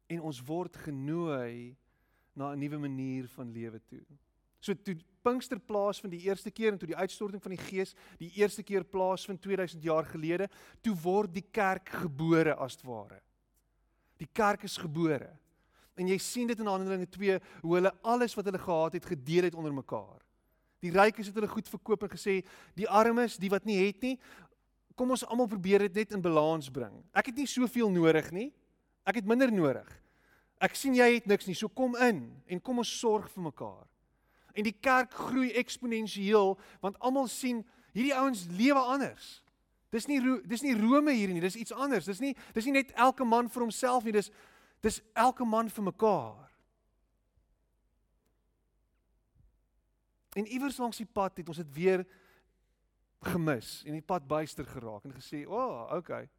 En 0.10 0.22
ons 0.22 0.42
word 0.46 0.78
genooi 0.78 1.76
na 2.36 2.54
'n 2.54 2.60
nuwe 2.60 2.78
manier 2.78 3.28
van 3.28 3.52
lewe 3.52 3.80
toe. 3.80 4.06
So 4.60 4.74
toe 4.74 4.98
Pinkster 5.28 5.60
plaas 5.60 6.00
van 6.00 6.12
die 6.14 6.22
eerste 6.24 6.52
keer 6.52 6.72
en 6.72 6.80
toe 6.80 6.88
die 6.88 6.98
uitstorting 6.98 7.42
van 7.44 7.52
die 7.52 7.60
Gees 7.60 7.94
die 8.20 8.30
eerste 8.40 8.64
keer 8.64 8.86
plaas 8.88 9.26
van 9.28 9.40
2000 9.40 9.84
jaar 9.84 10.08
gelede, 10.08 10.48
toe 10.82 10.96
word 11.04 11.34
die 11.36 11.44
kerk 11.52 11.92
gebore 12.04 12.56
as 12.56 12.80
ware. 12.86 13.20
Die 14.18 14.30
kerk 14.34 14.64
is 14.64 14.78
gebore. 14.80 15.30
En 15.98 16.08
jy 16.08 16.18
sien 16.22 16.48
dit 16.50 16.60
in 16.62 16.70
Handelinge 16.70 17.10
2 17.10 17.40
hoe 17.64 17.76
hulle 17.76 17.92
alles 18.06 18.38
wat 18.38 18.48
hulle 18.48 18.62
gehad 18.62 18.98
het 18.98 19.10
gedeel 19.10 19.50
het 19.50 19.58
onder 19.58 19.74
mekaar. 19.74 20.22
Die 20.86 20.94
rykes 20.94 21.32
het 21.32 21.38
hulle 21.38 21.50
goed 21.50 21.70
verkoop 21.70 22.06
en 22.06 22.14
gesê 22.14 22.40
die 22.78 22.88
armes, 22.88 23.40
die 23.42 23.50
wat 23.50 23.66
nie 23.66 23.80
het 23.82 24.04
nie, 24.06 24.16
kom 24.98 25.12
ons 25.14 25.26
almal 25.26 25.50
probeer 25.50 25.88
dit 25.88 26.04
net 26.04 26.14
in 26.16 26.24
balans 26.24 26.70
bring. 26.74 26.94
Ek 27.18 27.32
het 27.32 27.38
nie 27.38 27.50
soveel 27.50 27.90
nodig 27.94 28.30
nie. 28.34 28.52
Ek 29.08 29.20
het 29.20 29.30
minder 29.30 29.52
nodig. 29.54 29.88
Ek 30.62 30.78
sien 30.78 30.96
jy 30.98 31.12
het 31.18 31.28
niks 31.30 31.46
nie, 31.50 31.56
so 31.58 31.70
kom 31.70 31.96
in 32.02 32.24
en 32.50 32.62
kom 32.62 32.82
ons 32.82 32.94
sorg 33.00 33.30
vir 33.34 33.50
mekaar. 33.50 33.86
En 34.58 34.66
die 34.66 34.76
kerk 34.82 35.14
groei 35.14 35.52
eksponensieel 35.60 36.56
want 36.82 36.98
almal 37.06 37.30
sien 37.30 37.62
hierdie 37.94 38.16
ouens 38.18 38.48
lewe 38.58 38.82
anders. 38.82 39.38
Dis 39.94 40.08
nie 40.10 40.20
dis 40.50 40.66
nie 40.66 40.76
Rome 40.76 41.14
hier 41.16 41.32
nie, 41.32 41.44
dis 41.44 41.56
iets 41.56 41.74
anders. 41.74 42.10
Dis 42.10 42.20
nie 42.24 42.34
dis 42.56 42.66
nie 42.68 42.80
net 42.80 42.92
elke 42.98 43.26
man 43.26 43.52
vir 43.54 43.68
homself 43.68 44.08
nie, 44.08 44.16
dis 44.18 44.32
dis 44.84 45.00
elke 45.18 45.46
man 45.46 45.70
vir 45.74 45.88
mekaar. 45.88 46.48
En 50.38 50.46
iewers 50.46 50.78
langs 50.78 51.00
die 51.02 51.10
pad 51.10 51.40
het 51.40 51.50
ons 51.50 51.62
dit 51.64 51.72
weer 51.74 52.04
gemis 53.26 53.82
en 53.88 53.96
die 53.98 54.06
pad 54.06 54.28
byster 54.30 54.68
geraak 54.70 55.06
en 55.06 55.16
gesê, 55.16 55.46
"O, 55.48 55.58
oh, 55.58 55.96
okay." 55.98 56.30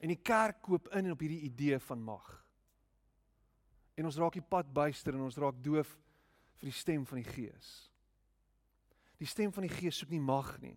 En 0.00 0.08
die 0.08 0.22
kerk 0.22 0.62
koop 0.62 0.88
in 0.94 1.10
op 1.10 1.20
hierdie 1.20 1.44
idee 1.48 1.78
van 1.78 2.02
mag. 2.02 2.44
En 3.94 4.04
ons 4.04 4.16
raak 4.16 4.32
die 4.32 4.48
pad 4.48 4.72
byster 4.72 5.14
en 5.14 5.20
ons 5.20 5.36
raak 5.36 5.62
doof 5.64 5.98
vir 6.58 6.70
die 6.70 6.76
stem 6.76 7.06
van 7.06 7.20
die 7.20 7.28
Gees. 7.28 7.90
Die 9.18 9.28
stem 9.28 9.52
van 9.52 9.66
die 9.66 9.72
Gees 9.72 9.98
soek 10.00 10.10
nie 10.10 10.20
mag 10.20 10.58
nie. 10.60 10.76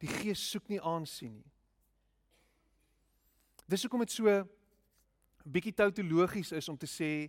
Die 0.00 0.10
Gees 0.10 0.42
soek 0.50 0.68
nie 0.68 0.80
aansien 0.80 1.34
nie. 1.38 1.52
Dis 3.66 3.82
hoekom 3.82 4.04
dit 4.04 4.14
so 4.14 4.30
bietjie 5.46 5.74
tautologies 5.74 6.52
is 6.54 6.68
om 6.68 6.78
te 6.78 6.88
sê 6.90 7.28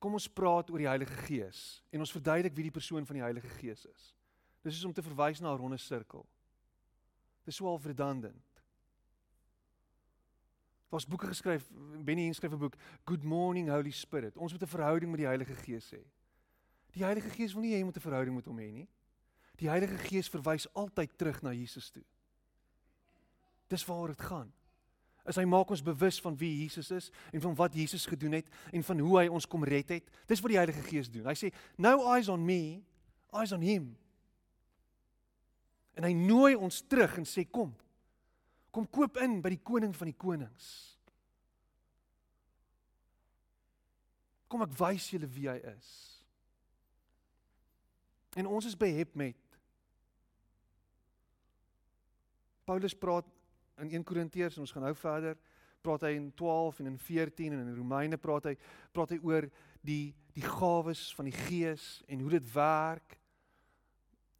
kom 0.00 0.16
ons 0.16 0.28
praat 0.28 0.70
oor 0.70 0.82
die 0.82 0.88
Heilige 0.88 1.16
Gees 1.26 1.60
en 1.92 2.04
ons 2.04 2.12
verduidelik 2.12 2.56
wie 2.56 2.68
die 2.68 2.74
persoon 2.74 3.06
van 3.08 3.18
die 3.18 3.24
Heilige 3.24 3.48
Gees 3.56 3.86
is. 3.88 4.10
Dis 4.66 4.76
is 4.76 4.84
om 4.84 4.92
te 4.92 5.04
verwys 5.04 5.40
na 5.40 5.52
'n 5.52 5.58
ronde 5.58 5.78
sirkel. 5.78 6.26
Dis 7.44 7.56
swaar 7.56 7.80
redundant. 7.80 8.42
Daar's 10.90 11.06
boeke 11.06 11.26
geskryf, 11.26 11.70
Benny 12.04 12.22
Hinn 12.22 12.34
skryf 12.34 12.52
'n 12.52 12.58
boek, 12.58 12.76
Good 13.04 13.22
Morning 13.22 13.68
Holy 13.68 13.90
Spirit. 13.90 14.36
Ons 14.36 14.52
moet 14.52 14.62
'n 14.62 14.66
verhouding 14.66 15.10
met 15.10 15.20
die 15.20 15.26
Heilige 15.26 15.54
Gees 15.54 15.90
hê. 15.90 16.04
Die 16.96 17.04
Heilige 17.04 17.28
Gees 17.30 17.52
wil 17.52 17.66
nie 17.66 17.74
hê 17.74 17.82
jy 17.82 17.84
moet 17.84 17.96
'n 17.96 18.00
verhouding 18.08 18.36
met 18.36 18.46
hom 18.46 18.58
hê 18.58 18.70
nie. 18.72 18.88
Die 19.60 19.68
Heilige 19.68 19.98
Gees 19.98 20.28
verwys 20.28 20.66
altyd 20.74 21.18
terug 21.18 21.42
na 21.42 21.52
Jesus 21.52 21.90
toe. 21.90 22.04
Dis 23.68 23.84
waaroor 23.84 24.14
dit 24.14 24.20
gaan. 24.20 24.52
Is 25.26 25.36
hy 25.36 25.44
maak 25.44 25.70
ons 25.70 25.82
bewus 25.82 26.20
van 26.20 26.36
wie 26.36 26.62
Jesus 26.62 26.90
is 26.90 27.10
en 27.32 27.40
van 27.40 27.54
wat 27.54 27.74
Jesus 27.74 28.06
gedoen 28.06 28.32
het 28.32 28.48
en 28.72 28.82
van 28.82 28.98
hoe 28.98 29.18
hy 29.18 29.26
ons 29.28 29.46
kom 29.46 29.64
red 29.64 29.88
het. 29.88 30.10
Dis 30.26 30.40
wat 30.40 30.50
die 30.50 30.58
Heilige 30.58 30.82
Gees 30.82 31.10
doen. 31.10 31.26
Hy 31.26 31.34
sê, 31.34 31.52
"No 31.76 32.12
eyes 32.14 32.28
on 32.28 32.44
me, 32.44 32.82
eyes 33.32 33.52
on 33.52 33.60
him." 33.60 33.96
En 35.94 36.04
hy 36.04 36.12
nooi 36.12 36.54
ons 36.54 36.82
terug 36.86 37.16
en 37.18 37.24
sê, 37.24 37.50
"Kom. 37.50 37.74
Kom 38.70 38.90
koop 38.90 39.16
in 39.16 39.40
by 39.40 39.48
die 39.48 39.62
koning 39.62 39.96
van 39.96 40.06
die 40.06 40.16
konings." 40.16 40.96
Kom 44.48 44.62
ek 44.62 44.78
wys 44.78 45.10
julle 45.10 45.26
wie 45.26 45.48
hy 45.48 45.56
is. 45.56 46.15
En 48.36 48.46
ons 48.46 48.68
is 48.68 48.76
behep 48.76 49.14
met 49.16 49.36
Paulus 52.66 52.96
praat 52.98 53.28
in 53.80 53.90
1 53.90 54.04
Korintiërs 54.04 54.58
en 54.58 54.66
ons 54.66 54.72
gaan 54.74 54.84
nou 54.84 54.96
verder 54.98 55.38
praat 55.86 56.06
hy 56.08 56.16
in 56.18 56.30
12 56.34 56.80
en 56.82 56.90
in 56.90 56.98
14 56.98 57.54
en 57.54 57.62
in 57.62 57.76
Romeine 57.76 58.18
praat 58.20 58.50
hy 58.50 58.54
praat 58.94 59.14
hy 59.14 59.20
oor 59.24 59.46
die 59.86 60.14
die 60.36 60.44
gawes 60.44 61.08
van 61.16 61.30
die 61.30 61.36
Gees 61.46 62.02
en 62.12 62.20
hoe 62.20 62.34
dit 62.34 62.48
werk. 62.52 63.14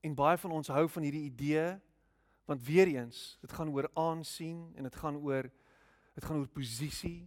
En 0.04 0.16
baie 0.18 0.36
van 0.42 0.52
ons 0.58 0.68
hou 0.68 0.84
van 0.92 1.06
hierdie 1.06 1.24
idee 1.30 1.70
want 2.46 2.62
weer 2.62 2.86
eens, 2.92 3.38
dit 3.42 3.52
gaan 3.56 3.72
oor 3.74 3.88
aansien 3.98 4.68
en 4.78 4.86
dit 4.86 4.98
gaan 5.00 5.16
oor 5.18 5.48
dit 5.48 6.24
gaan 6.24 6.42
oor 6.42 6.50
posisie. 6.52 7.24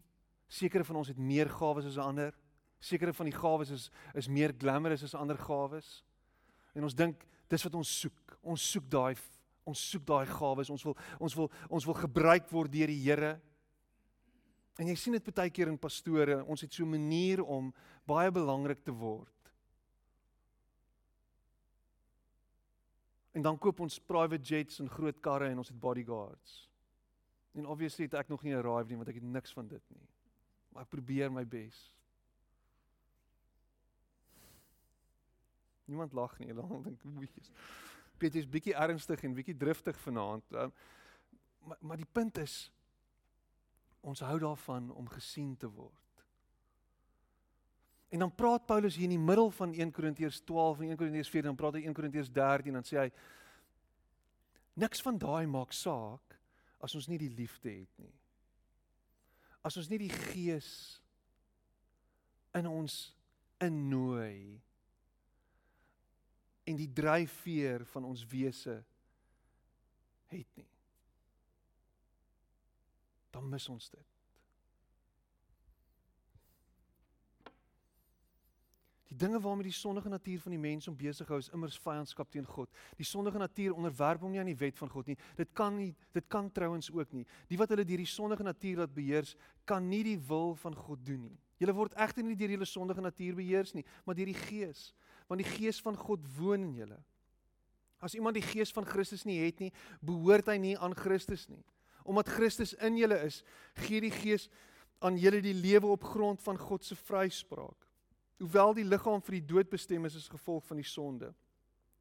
Sekere 0.47 0.85
van 0.85 1.01
ons 1.01 1.09
het 1.11 1.17
meer 1.17 1.49
gawes 1.49 1.89
as 1.89 1.97
ander. 2.01 2.31
Sekere 2.79 3.13
van 3.13 3.27
die 3.27 3.35
gawes 3.35 3.73
is 3.73 3.89
is 4.13 4.29
meer 4.29 4.53
glamorous 4.53 5.03
as 5.03 5.17
ander 5.17 5.37
gawes. 5.37 6.03
En 6.73 6.83
ons 6.83 6.95
dink 6.95 7.25
dis 7.49 7.63
wat 7.63 7.75
ons 7.75 7.99
soek. 7.99 8.39
Ons 8.41 8.71
soek 8.71 8.89
daai 8.89 9.15
Ons 9.69 9.81
soek 9.91 10.05
daai 10.07 10.25
gawes. 10.25 10.69
Ons 10.73 10.83
wil 10.87 10.95
ons 11.19 11.35
wil 11.37 11.51
ons 11.69 11.85
wil 11.85 11.97
gebruik 11.99 12.47
word 12.49 12.71
deur 12.73 12.89
die 12.89 13.01
Here. 13.03 13.35
En 14.79 14.87
jy 14.87 14.95
sien 14.95 15.17
dit 15.17 15.33
baie 15.35 15.51
keer 15.51 15.67
in 15.67 15.77
pastore, 15.77 16.39
ons 16.47 16.61
het 16.63 16.71
so 16.73 16.85
'n 16.85 16.95
manier 16.95 17.43
om 17.43 17.73
baie 18.07 18.31
belangrik 18.31 18.83
te 18.83 18.91
word. 18.91 19.35
En 23.33 23.41
dan 23.41 23.57
koop 23.57 23.79
ons 23.79 23.99
private 23.99 24.43
jets 24.43 24.79
en 24.79 24.89
groot 24.89 25.19
karre 25.21 25.49
en 25.49 25.57
ons 25.57 25.67
het 25.67 25.79
bodyguards. 25.79 26.69
En 27.53 27.65
obviously 27.65 28.05
het 28.05 28.13
ek 28.13 28.29
nog 28.29 28.43
nie 28.43 28.53
'n 28.53 28.57
arrive 28.57 28.89
nie 28.89 28.97
want 28.97 29.09
ek 29.09 29.15
het 29.15 29.23
niks 29.23 29.53
van 29.53 29.67
dit 29.67 29.83
nie. 29.89 30.07
Maar 30.71 30.83
ek 30.83 30.89
probeer 30.89 31.31
my 31.31 31.45
bes. 31.45 31.93
Niemand 35.89 36.13
lag 36.13 36.37
nie, 36.39 36.53
hulle 36.53 36.81
dink, 36.85 37.05
"Oetjies." 37.05 37.51
Petrus 38.19 38.49
bietjie 38.51 38.75
ernstig 38.75 39.23
en 39.23 39.33
bietjie 39.33 39.55
driftig 39.57 39.97
vanaand. 40.03 40.51
Um, 40.51 40.73
maar 41.63 41.77
maar 41.79 41.97
die 41.97 42.11
punt 42.11 42.37
is 42.37 42.71
ons 44.01 44.19
hou 44.23 44.37
daarvan 44.39 44.91
om 44.95 45.07
gesien 45.11 45.57
te 45.57 45.67
word. 45.67 46.23
En 48.09 48.19
dan 48.19 48.35
praat 48.35 48.65
Paulus 48.65 48.95
hier 48.95 49.09
in 49.09 49.17
die 49.17 49.25
middel 49.25 49.51
van 49.51 49.73
1 49.73 49.91
Korintiërs 49.91 50.41
12 50.41 50.79
en 50.79 50.93
1 50.95 50.97
Korintiërs 50.97 51.29
14 51.29 51.49
dan 51.51 51.59
praat 51.59 51.77
hy 51.77 51.83
1 51.85 51.93
Korintiërs 51.93 52.31
13 52.33 52.73
dan 52.73 52.87
sê 52.87 52.97
hy 53.03 53.09
niks 54.79 55.03
van 55.05 55.19
daai 55.19 55.45
maak 55.51 55.75
saak 55.75 56.39
as 56.79 56.95
ons 56.95 57.09
nie 57.11 57.19
die 57.21 57.33
liefde 57.35 57.69
het 57.69 58.01
nie. 58.01 58.15
As 59.61 59.77
ons 59.77 59.89
nie 59.91 59.99
die 59.99 60.13
gees 60.31 60.71
in 62.57 62.67
ons 62.67 62.95
innooi 63.61 64.57
en 66.69 66.77
die 66.77 66.91
dryfveer 66.93 67.85
van 67.89 68.05
ons 68.05 68.21
wese 68.29 68.77
het 70.29 70.59
nie. 70.59 70.69
Dan 73.33 73.49
mis 73.49 73.65
ons 73.69 73.89
dit. 73.89 74.05
Die 79.09 79.17
dinge 79.17 79.39
waarmee 79.41 79.65
die 79.65 79.73
sondige 79.73 80.09
natuur 80.09 80.41
van 80.43 80.53
die 80.53 80.61
mens 80.61 80.87
om 80.87 80.97
besig 80.97 81.27
hou 81.33 81.39
is 81.41 81.49
immers 81.49 81.79
vyandskap 81.81 82.29
teen 82.29 82.45
God. 82.45 82.69
Die 82.97 83.07
sondige 83.07 83.41
natuur 83.41 83.73
onderwerp 83.73 84.21
hom 84.21 84.35
nie 84.35 84.41
aan 84.41 84.51
die 84.51 84.59
wet 84.59 84.77
van 84.77 84.91
God 84.93 85.09
nie. 85.09 85.17
Dit 85.37 85.49
kan 85.57 85.73
nie 85.73 85.95
dit 86.13 86.27
kan 86.29 86.51
trouens 86.53 86.91
ook 86.93 87.15
nie. 87.17 87.25
Die 87.49 87.57
wat 87.57 87.73
hulle 87.73 87.87
deur 87.89 88.03
die 88.03 88.09
sondige 88.09 88.45
natuur 88.45 88.83
laat 88.83 88.93
beheers, 88.93 89.33
kan 89.65 89.89
nie 89.89 90.03
die 90.05 90.19
wil 90.29 90.53
van 90.61 90.77
God 90.77 91.01
doen 91.05 91.25
nie. 91.25 91.39
Julle 91.57 91.73
word 91.75 91.97
egter 91.97 92.23
nie 92.23 92.37
deur 92.37 92.53
julle 92.53 92.69
sondige 92.69 93.01
natuur 93.01 93.41
beheers 93.41 93.73
nie, 93.73 93.85
maar 94.05 94.17
deur 94.17 94.29
die 94.29 94.37
Gees 94.45 94.91
want 95.29 95.43
die 95.43 95.51
gees 95.51 95.79
van 95.85 95.97
God 95.97 96.25
woon 96.37 96.71
in 96.71 96.75
julle. 96.81 96.97
As 98.01 98.15
iemand 98.15 98.39
die 98.39 98.45
gees 98.45 98.71
van 98.73 98.87
Christus 98.87 99.25
nie 99.27 99.37
het 99.43 99.59
nie, 99.61 99.73
behoort 100.01 100.47
hy 100.49 100.57
nie 100.61 100.77
aan 100.79 100.95
Christus 100.97 101.45
nie. 101.51 101.61
Omdat 102.07 102.31
Christus 102.31 102.73
in 102.81 102.97
julle 102.97 103.19
is, 103.27 103.43
gee 103.85 104.01
die 104.01 104.13
gees 104.13 104.47
aan 105.03 105.19
julle 105.19 105.41
die 105.43 105.55
lewe 105.55 105.91
op 105.93 106.07
grond 106.07 106.41
van 106.43 106.57
God 106.57 106.87
se 106.87 106.95
vryspraak. 106.95 107.77
Hoewel 108.39 108.73
die 108.77 108.87
liggaam 108.87 109.21
vir 109.21 109.37
die 109.37 109.45
dood 109.51 109.69
bestem 109.71 110.07
is 110.07 110.15
as 110.15 110.31
gevolg 110.31 110.65
van 110.67 110.79
die 110.79 110.87
sonde. 110.87 111.33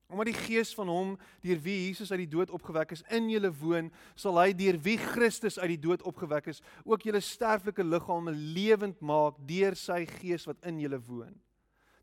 Omdat 0.08 0.30
die 0.30 0.38
gees 0.38 0.70
van 0.72 0.88
hom 0.88 1.10
deur 1.44 1.58
wie 1.60 1.74
Jesus 1.82 2.12
uit 2.14 2.22
die 2.22 2.30
dood 2.32 2.50
opgewek 2.54 2.94
is 2.96 3.02
in 3.12 3.26
julle 3.28 3.50
woon, 3.60 3.90
sal 4.16 4.38
hy 4.40 4.54
deur 4.56 4.78
wie 4.86 4.96
Christus 5.02 5.58
uit 5.60 5.74
die 5.74 5.82
dood 5.82 6.04
opgewek 6.08 6.48
is, 6.54 6.62
ook 6.86 7.04
julle 7.04 7.20
sterflike 7.20 7.84
liggame 7.84 8.32
lewend 8.32 9.02
maak 9.04 9.36
deur 9.50 9.76
sy 9.76 10.04
gees 10.16 10.46
wat 10.48 10.62
in 10.70 10.80
julle 10.80 11.02
woon. 11.10 11.34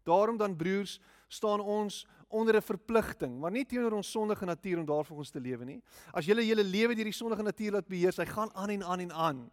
Daarom 0.06 0.38
dan 0.38 0.54
broers, 0.54 1.00
staan 1.28 1.60
ons 1.60 2.06
onder 2.28 2.56
'n 2.56 2.62
verpligting, 2.62 3.40
maar 3.40 3.52
nie 3.52 3.66
teenoor 3.66 3.94
ons 3.94 4.12
sondige 4.12 4.46
natuur 4.46 4.80
om 4.80 4.86
daarvoor 4.86 5.18
ons 5.18 5.32
te 5.32 5.40
lewe 5.40 5.66
nie. 5.66 5.82
As 6.14 6.26
julle 6.26 6.46
julle 6.46 6.64
lewe 6.64 6.96
deur 6.96 7.06
die 7.06 7.14
sondige 7.14 7.44
natuur 7.44 7.72
laat 7.72 7.88
beheers, 7.88 8.18
hy 8.18 8.26
gaan 8.26 8.50
aan 8.54 8.70
en 8.70 8.84
aan 8.84 9.00
en 9.00 9.12
aan. 9.12 9.52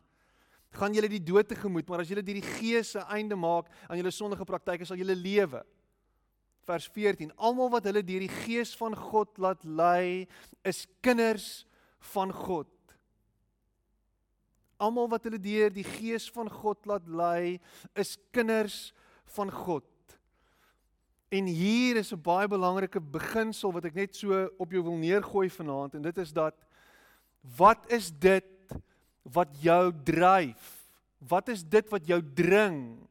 Gaan 0.72 0.94
julle 0.94 1.08
die 1.08 1.22
dood 1.22 1.48
tegemoet, 1.48 1.88
maar 1.88 2.00
as 2.00 2.08
julle 2.08 2.22
deur 2.22 2.40
die 2.40 2.52
Gees 2.58 2.90
se 2.90 2.98
einde 2.98 3.36
maak 3.36 3.68
aan 3.88 3.96
julle 3.96 4.10
sondige 4.10 4.44
praktyke, 4.44 4.84
sal 4.84 4.96
julle 4.96 5.14
lewe. 5.14 5.64
Vers 6.64 6.88
14: 6.88 7.32
Almal 7.36 7.70
wat 7.70 7.84
hulle 7.84 8.02
deur 8.02 8.20
die 8.20 8.28
Gees 8.28 8.76
van 8.76 8.96
God 8.96 9.38
laat 9.38 9.64
lei, 9.64 10.28
is 10.64 10.86
kinders 11.00 11.66
van 11.98 12.32
God. 12.32 12.68
Almal 14.78 15.08
wat 15.08 15.24
hulle 15.24 15.38
deur 15.38 15.70
die 15.70 15.86
Gees 15.86 16.30
van 16.30 16.50
God 16.50 16.86
laat 16.86 17.06
lei, 17.06 17.60
is 17.94 18.16
kinders 18.32 18.92
van 19.36 19.50
God. 19.50 19.91
En 21.32 21.46
hier 21.48 21.96
is 21.96 22.12
'n 22.12 22.20
baie 22.20 22.48
belangrike 22.48 23.00
beginsel 23.00 23.72
wat 23.72 23.84
ek 23.84 23.94
net 23.94 24.16
so 24.16 24.50
op 24.58 24.70
jou 24.70 24.82
wil 24.82 24.96
neergooi 24.96 25.48
vanaand 25.50 25.94
en 25.94 26.02
dit 26.02 26.18
is 26.18 26.32
dat 26.32 26.54
wat 27.56 27.90
is 27.90 28.12
dit 28.12 28.44
wat 29.22 29.48
jou 29.60 29.92
dryf? 30.04 30.88
Wat 31.18 31.48
is 31.48 31.64
dit 31.64 31.88
wat 31.88 32.06
jou 32.06 32.20
dring? 32.34 33.08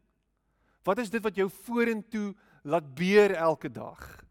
Wat 0.83 0.97
is 0.97 1.09
dit 1.09 1.23
wat 1.23 1.35
jou 1.35 1.49
vorentoe 1.49 2.35
laat 2.63 2.93
beer 2.95 3.33
elke 3.33 3.71
dag? 3.71 4.25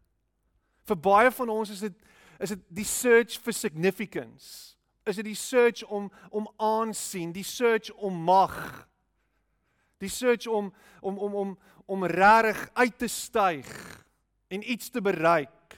Vir 0.83 0.95
baie 0.97 1.31
van 1.31 1.49
ons 1.49 1.69
is 1.69 1.79
dit 1.79 1.97
is 2.39 2.49
dit 2.49 2.61
die 2.69 2.85
search 2.85 3.37
for 3.39 3.53
significance. 3.53 4.75
Is 5.05 5.15
dit 5.15 5.25
die 5.25 5.35
search 5.35 5.83
om 5.83 6.11
om 6.29 6.47
aansien, 6.57 7.31
die 7.31 7.43
search 7.43 7.91
om 7.91 8.23
mag. 8.23 8.87
Die 9.97 10.09
search 10.09 10.47
om 10.47 10.73
om 11.01 11.17
om 11.17 11.35
om 11.35 11.57
om 11.91 12.05
regtig 12.07 12.69
uit 12.73 12.97
te 12.97 13.07
styg 13.11 13.67
en 14.47 14.63
iets 14.71 14.89
te 14.89 15.01
bereik. 15.03 15.75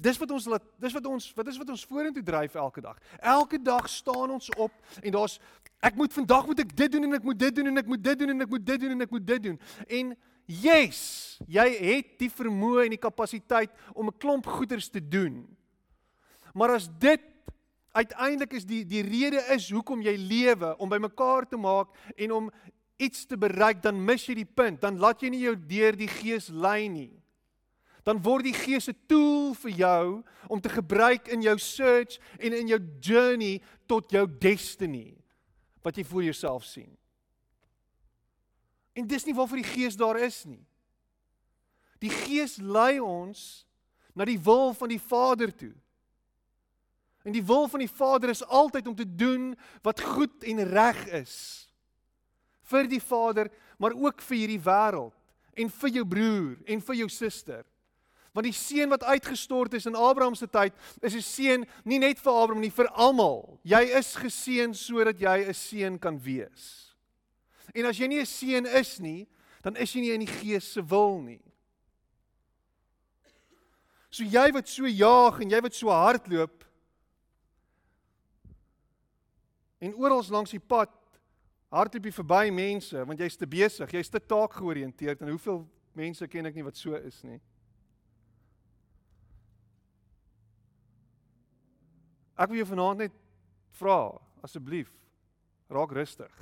Dis 0.00 0.16
wat 0.16 0.30
ons 0.32 0.46
laat 0.48 0.64
dis 0.80 0.94
wat 0.96 1.06
ons 1.10 1.26
wat 1.36 1.50
is 1.52 1.58
wat 1.60 1.72
ons 1.74 1.84
vorentoe 1.88 2.24
dryf 2.24 2.56
elke 2.56 2.80
dag. 2.80 2.96
Elke 3.20 3.60
dag 3.60 3.88
staan 3.92 4.32
ons 4.32 4.48
op 4.56 4.72
en 5.02 5.12
daar's 5.12 5.36
ek 5.84 5.98
moet 6.00 6.16
vandag 6.16 6.48
moet 6.48 6.64
ek 6.64 6.72
dit 6.76 6.92
doen 6.96 7.04
en 7.08 7.18
ek 7.18 7.26
moet 7.28 7.40
dit 7.42 7.56
doen 7.58 7.68
en 7.68 7.82
ek 7.82 7.90
moet 7.92 8.04
dit 8.04 8.22
doen 8.22 8.32
en 8.32 8.46
ek 8.46 8.54
moet 8.54 8.66
dit 8.72 8.80
doen 8.80 8.96
en 8.96 9.06
ek 9.06 9.12
moet 9.12 9.26
dit 9.26 9.42
doen. 9.48 9.58
En 9.88 10.14
yes, 10.48 11.02
jy 11.44 11.68
het 11.76 12.16
die 12.20 12.32
vermoë 12.32 12.86
en 12.86 12.96
die 12.96 13.04
kapasiteit 13.04 13.76
om 13.92 14.08
'n 14.08 14.18
klomp 14.18 14.46
goeders 14.46 14.88
te 14.88 15.04
doen. 15.04 15.44
Maar 16.54 16.80
as 16.80 16.88
dit 16.98 17.20
uiteindelik 17.92 18.52
is 18.56 18.64
die 18.64 18.84
die 18.86 19.02
rede 19.02 19.42
is 19.52 19.70
hoekom 19.70 20.00
jy 20.02 20.16
lewe 20.16 20.76
om 20.78 20.88
bymekaar 20.88 21.48
te 21.48 21.56
maak 21.56 21.92
en 22.16 22.32
om 22.32 22.50
iets 23.00 23.24
te 23.26 23.38
bereik, 23.40 23.80
dan 23.82 23.98
mis 24.04 24.26
jy 24.28 24.36
die 24.42 24.48
punt. 24.48 24.80
Dan 24.82 25.00
laat 25.00 25.22
jy 25.24 25.32
nie 25.32 25.42
jou 25.46 25.56
deur 25.56 25.96
die 25.96 26.10
Gees 26.10 26.50
lei 26.52 26.88
nie. 26.92 27.14
Dan 28.04 28.20
word 28.24 28.44
die 28.48 28.56
Gees 28.56 28.88
'n 28.88 28.96
tool 29.08 29.54
vir 29.54 29.70
jou 29.70 30.24
om 30.48 30.60
te 30.60 30.68
gebruik 30.68 31.28
in 31.28 31.42
jou 31.42 31.58
search 31.58 32.18
en 32.38 32.52
in 32.52 32.68
jou 32.68 32.80
journey 33.00 33.60
tot 33.86 34.10
jou 34.10 34.26
destiny 34.26 35.16
wat 35.82 35.96
jy 35.96 36.04
voor 36.04 36.22
jouself 36.22 36.64
sien. 36.64 36.96
En 38.92 39.06
dis 39.06 39.24
nie 39.24 39.34
waarvoor 39.34 39.62
die 39.62 39.72
Gees 39.72 39.96
daar 39.96 40.18
is 40.18 40.44
nie. 40.44 40.66
Die 41.98 42.10
Gees 42.10 42.56
lei 42.56 42.98
ons 43.00 43.66
na 44.14 44.24
die 44.24 44.40
wil 44.40 44.74
van 44.74 44.88
die 44.88 45.00
Vader 45.00 45.56
toe. 45.56 45.74
En 47.22 47.32
die 47.32 47.44
wil 47.44 47.68
van 47.68 47.80
die 47.80 47.92
Vader 47.92 48.30
is 48.30 48.44
altyd 48.44 48.86
om 48.86 48.94
te 48.94 49.14
doen 49.14 49.56
wat 49.82 50.00
goed 50.00 50.44
en 50.44 50.64
reg 50.64 51.06
is 51.06 51.69
vir 52.70 52.88
die 52.90 53.02
Vader, 53.02 53.50
maar 53.78 53.96
ook 53.96 54.22
vir 54.22 54.36
hierdie 54.36 54.62
wêreld 54.62 55.16
en 55.58 55.72
vir 55.80 55.90
jou 55.98 56.04
broer 56.06 56.56
en 56.70 56.80
vir 56.80 57.00
jou 57.02 57.08
suster. 57.12 57.64
Want 58.30 58.46
die 58.46 58.54
seën 58.54 58.90
wat 58.92 59.04
uitgestort 59.04 59.74
is 59.74 59.88
in 59.90 59.98
Abraham 59.98 60.36
se 60.38 60.46
tyd, 60.46 60.72
is 61.02 61.14
'n 61.14 61.20
seën 61.20 61.66
nie 61.84 61.98
net 61.98 62.18
vir 62.18 62.32
Abraham 62.32 62.60
nie, 62.60 62.70
vir 62.70 62.86
almal. 62.94 63.58
Jy 63.64 63.82
is 63.98 64.14
geseën 64.14 64.74
sodat 64.74 65.18
jy 65.18 65.48
'n 65.48 65.54
seën 65.54 65.98
kan 65.98 66.18
wees. 66.18 66.94
En 67.74 67.86
as 67.86 67.98
jy 67.98 68.06
nie 68.06 68.20
'n 68.20 68.26
seën 68.26 68.66
is 68.66 69.00
nie, 69.00 69.26
dan 69.62 69.76
is 69.76 69.92
jy 69.92 70.00
nie 70.00 70.12
in 70.12 70.20
die 70.20 70.26
Gees 70.26 70.72
se 70.72 70.82
wil 70.82 71.20
nie. 71.20 71.42
So 74.10 74.24
jy 74.24 74.52
wat 74.52 74.68
so 74.68 74.86
jaag 74.86 75.40
en 75.40 75.50
jy 75.50 75.60
wat 75.60 75.74
so 75.74 75.88
hardloop 75.88 76.64
en 79.80 79.94
oral 79.94 80.24
langs 80.28 80.50
die 80.50 80.60
pad 80.60 80.90
hardloop 81.70 82.08
jy 82.08 82.12
verby 82.18 82.50
mense 82.54 83.04
want 83.06 83.20
jy's 83.22 83.38
te 83.38 83.46
besig, 83.46 83.92
jy's 83.94 84.10
te 84.10 84.20
taak 84.20 84.58
georiënteerd 84.58 85.22
en 85.22 85.32
hoeveel 85.34 85.62
mense 85.98 86.26
ken 86.30 86.50
ek 86.50 86.58
nie 86.58 86.66
wat 86.66 86.78
so 86.78 86.98
is 86.98 87.22
nie. 87.26 87.38
Ek 92.40 92.48
wil 92.48 92.62
jou 92.62 92.70
vanaand 92.70 93.04
net 93.04 93.16
vra, 93.76 94.16
asseblief, 94.44 94.92
raak 95.68 95.92
rustig. 95.92 96.32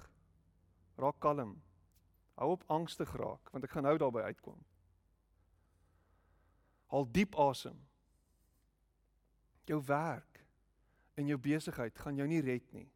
Raak 0.99 1.19
kalm. 1.23 1.57
Hou 2.39 2.53
op 2.55 2.63
angstig 2.71 3.11
raak, 3.19 3.51
want 3.51 3.67
ek 3.67 3.75
gaan 3.75 3.87
nou 3.87 3.97
daarby 3.99 4.23
uitkom. 4.31 4.59
Haal 6.93 7.09
diep 7.13 7.35
asem. 7.43 7.75
Jou 9.69 9.81
werk 9.87 10.39
en 11.19 11.27
jou 11.29 11.39
besigheid 11.43 11.99
gaan 11.99 12.17
jou 12.19 12.29
nie 12.31 12.41
red 12.47 12.65
nie. 12.73 12.87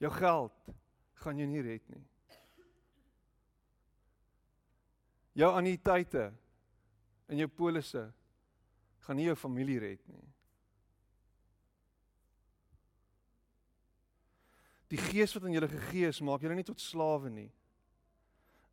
Jou 0.00 0.12
geld 0.12 0.70
gaan 1.20 1.40
jou 1.40 1.48
nie 1.48 1.62
red 1.62 1.88
nie. 1.92 2.04
Jou 5.36 5.50
anniteite 5.54 6.30
in 7.30 7.42
jou 7.42 7.48
polisse 7.52 8.06
gaan 9.04 9.20
nie 9.20 9.28
jou 9.28 9.36
familie 9.36 9.78
red 9.80 10.06
nie. 10.08 10.24
Die 14.90 14.98
gees 14.98 15.36
wat 15.36 15.44
aan 15.46 15.54
julle 15.54 15.68
gegee 15.70 16.08
is, 16.10 16.22
maak 16.24 16.42
julle 16.42 16.56
nie 16.58 16.66
tot 16.66 16.80
slawe 16.82 17.30
nie. 17.30 17.50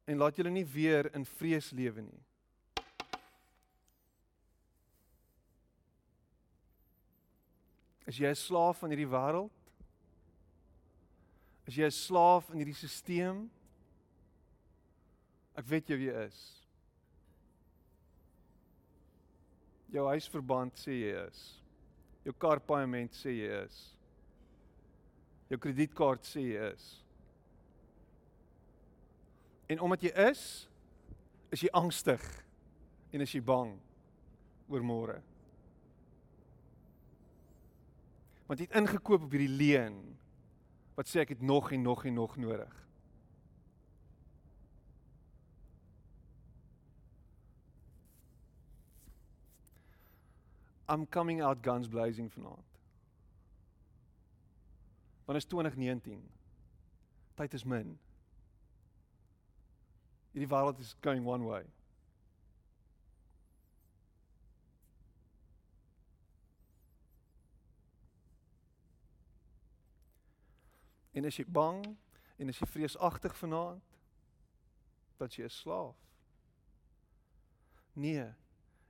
En 0.08 0.18
laat 0.18 0.40
julle 0.40 0.50
nie 0.50 0.66
weer 0.66 1.12
in 1.13 1.28
vrees 1.28 1.70
lewe 1.76 2.02
nie. 2.08 2.24
Is 8.08 8.18
jy 8.18 8.32
'n 8.32 8.40
slaaf 8.40 8.80
van 8.80 8.90
hierdie 8.90 9.12
wêreld? 9.12 9.57
Is 11.67 11.75
jy 11.75 11.86
'n 11.86 11.91
slaaf 11.91 12.49
in 12.49 12.62
hierdie 12.62 12.73
stelsel? 12.73 13.49
Ek 15.58 15.65
weet 15.67 15.89
jy 15.89 15.97
wie 15.97 16.13
is. 16.23 16.38
Jou 19.91 20.06
huisverband 20.08 20.75
sê 20.80 20.93
jy 20.95 21.27
is. 21.27 21.41
Jou 22.23 22.34
karpaaiement 22.34 23.12
sê 23.12 23.34
jy 23.34 23.63
is. 23.65 23.95
Jou 25.49 25.60
kredietkaart 25.60 26.23
sê 26.27 26.43
jy 26.43 26.71
is. 26.73 26.86
En 29.67 29.80
omdat 29.80 30.03
jy 30.03 30.12
is, 30.30 30.43
is 31.51 31.63
jy 31.63 31.71
angstig 31.75 32.23
en 33.12 33.23
is 33.23 33.34
jy 33.34 33.41
bang 33.43 33.73
oor 34.67 34.84
môre. 34.84 35.17
Want 38.47 38.60
jy 38.62 38.67
het 38.69 38.77
ingekoop 38.80 39.25
op 39.27 39.34
hierdie 39.36 39.51
leen 39.51 39.97
wat 40.97 41.05
sê 41.05 41.21
ek 41.21 41.36
het 41.36 41.41
nog 41.45 41.69
en 41.71 41.83
nog 41.86 42.05
en 42.10 42.15
nog 42.17 42.36
nodig. 42.41 42.73
I'm 50.89 51.05
coming 51.05 51.43
out 51.43 51.62
guns 51.62 51.88
blazing 51.88 52.31
vanaand. 52.33 52.79
Want 55.25 55.38
is 55.38 55.45
2019. 55.45 56.23
Tyd 57.36 57.53
is 57.53 57.63
min. 57.63 57.99
Hierdie 60.31 60.49
wêreld 60.49 60.79
is 60.79 60.95
going 61.01 61.25
one 61.27 61.43
way. 61.43 61.65
En 71.17 71.25
as 71.25 71.38
jy 71.39 71.45
bang 71.49 71.82
en 72.38 72.51
as 72.51 72.60
jy 72.62 72.67
vreesagtig 72.69 73.34
vanaand 73.41 73.95
dat 75.17 75.34
jy 75.34 75.49
'n 75.49 75.49
slaaf. 75.49 75.97
Nee, 77.97 78.30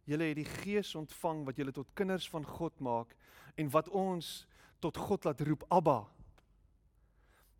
Julle 0.07 0.29
het 0.29 0.37
die 0.39 0.47
Gees 0.47 0.93
ontvang 0.95 1.41
wat 1.49 1.57
julle 1.59 1.73
tot 1.75 1.89
kinders 1.93 2.29
van 2.31 2.45
God 2.47 2.77
maak 2.79 3.11
en 3.59 3.67
wat 3.73 3.89
ons 3.91 4.45
tot 4.79 4.95
God 4.97 5.27
laat 5.27 5.41
roep 5.43 5.65
Abba. 5.67 6.05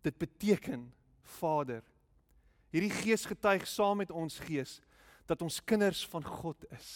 Dit 0.00 0.16
beteken 0.16 0.86
Vader. 1.36 1.82
Hierdie 2.72 2.94
Gees 3.02 3.26
getuig 3.28 3.66
saam 3.68 4.00
met 4.00 4.10
ons 4.10 4.38
gees 4.48 4.78
dat 5.28 5.44
ons 5.44 5.60
kinders 5.60 6.06
van 6.08 6.24
God 6.24 6.64
is. 6.72 6.90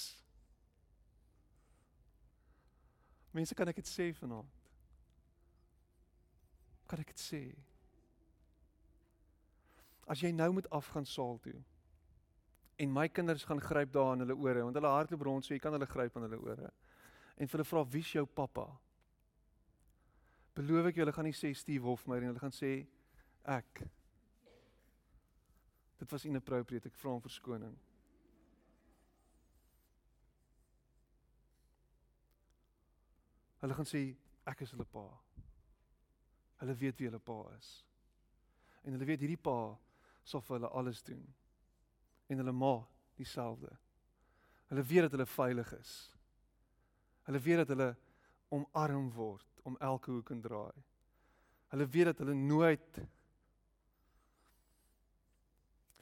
Mense, 3.33 3.53
kan 3.57 3.69
ek 3.69 3.81
dit 3.81 3.89
sê 3.89 4.09
vanaand? 4.17 4.62
Kan 6.93 7.01
ek 7.01 7.15
dit 7.15 7.21
sê? 7.25 7.39
As 10.13 10.21
jy 10.21 10.29
nou 10.37 10.51
moet 10.59 10.67
afgaan 10.77 11.07
saal 11.09 11.39
toe 11.41 11.57
en 12.85 12.93
my 12.93 13.07
kinders 13.09 13.47
gaan 13.49 13.63
gryp 13.65 13.95
daar 13.95 14.11
aan 14.13 14.25
hulle 14.25 14.37
ore 14.37 14.65
want 14.67 14.77
hulle 14.77 14.91
hardloop 14.93 15.25
rond 15.25 15.47
so 15.47 15.55
jy 15.55 15.61
kan 15.63 15.73
hulle 15.73 15.89
gryp 15.89 16.17
aan 16.19 16.27
hulle 16.27 16.41
ore 16.43 16.69
en 17.41 17.49
hulle 17.55 17.67
vra 17.71 17.85
wie's 17.95 18.13
jou 18.13 18.27
pappa? 18.29 18.67
Beloof 20.53 20.91
ek 20.91 21.01
julle 21.01 21.17
gaan 21.17 21.31
nie 21.31 21.37
sê 21.37 21.55
Steve 21.57 21.89
Hofmeyer 21.89 22.27
en 22.27 22.35
hulle 22.35 22.45
gaan 22.45 22.53
sê 22.53 22.75
ek. 23.57 23.87
Dit 25.97 26.13
was 26.13 26.29
inappropriate 26.29 26.93
ek 26.93 27.01
vra 27.01 27.17
om 27.17 27.25
verskoning. 27.25 27.73
Hulle 33.65 33.81
gaan 33.81 33.95
sê 33.97 34.11
ek 34.45 34.67
is 34.69 34.77
hulle 34.77 34.91
pa 34.93 35.09
hulle 36.63 36.79
weet 36.79 36.99
wie 37.01 37.11
hulle 37.11 37.23
pa 37.23 37.39
is 37.57 37.71
en 38.83 38.95
hulle 38.95 39.07
weet 39.07 39.23
hierdie 39.23 39.41
pa 39.51 39.57
sal 40.25 40.43
vir 40.47 40.59
hulle 40.59 40.71
alles 40.79 41.03
doen 41.07 41.23
en 42.31 42.41
hulle 42.41 42.55
ma 42.57 42.77
dieselfde. 43.19 43.71
Hulle 44.71 44.83
weet 44.83 45.03
dat 45.07 45.11
hulle 45.11 45.27
veilig 45.27 45.73
is. 45.77 45.93
Hulle 47.29 47.41
weet 47.45 47.63
dat 47.63 47.69
hulle 47.75 47.91
omarm 48.49 49.11
word 49.13 49.61
om 49.69 49.77
elke 49.81 50.11
hoek 50.11 50.31
en 50.31 50.41
draai. 50.41 50.85
Hulle 51.73 51.87
weet 51.87 52.11
dat 52.13 52.23
hulle 52.25 52.35
nooit 52.35 53.03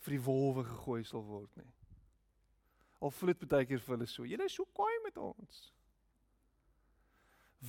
vir 0.01 0.17
die 0.17 0.23
wolwe 0.25 0.65
gegooi 0.65 1.03
sal 1.05 1.25
word 1.27 1.61
nie. 1.61 1.69
Al 3.01 3.13
voel 3.17 3.33
dit 3.33 3.49
baie 3.49 3.69
keer 3.69 3.83
vir 3.85 3.97
hulle 3.97 4.09
so. 4.09 4.27
Julle 4.29 4.49
is 4.49 4.57
so 4.57 4.69
kwaai 4.77 4.97
met 5.05 5.19
ons. 5.21 5.61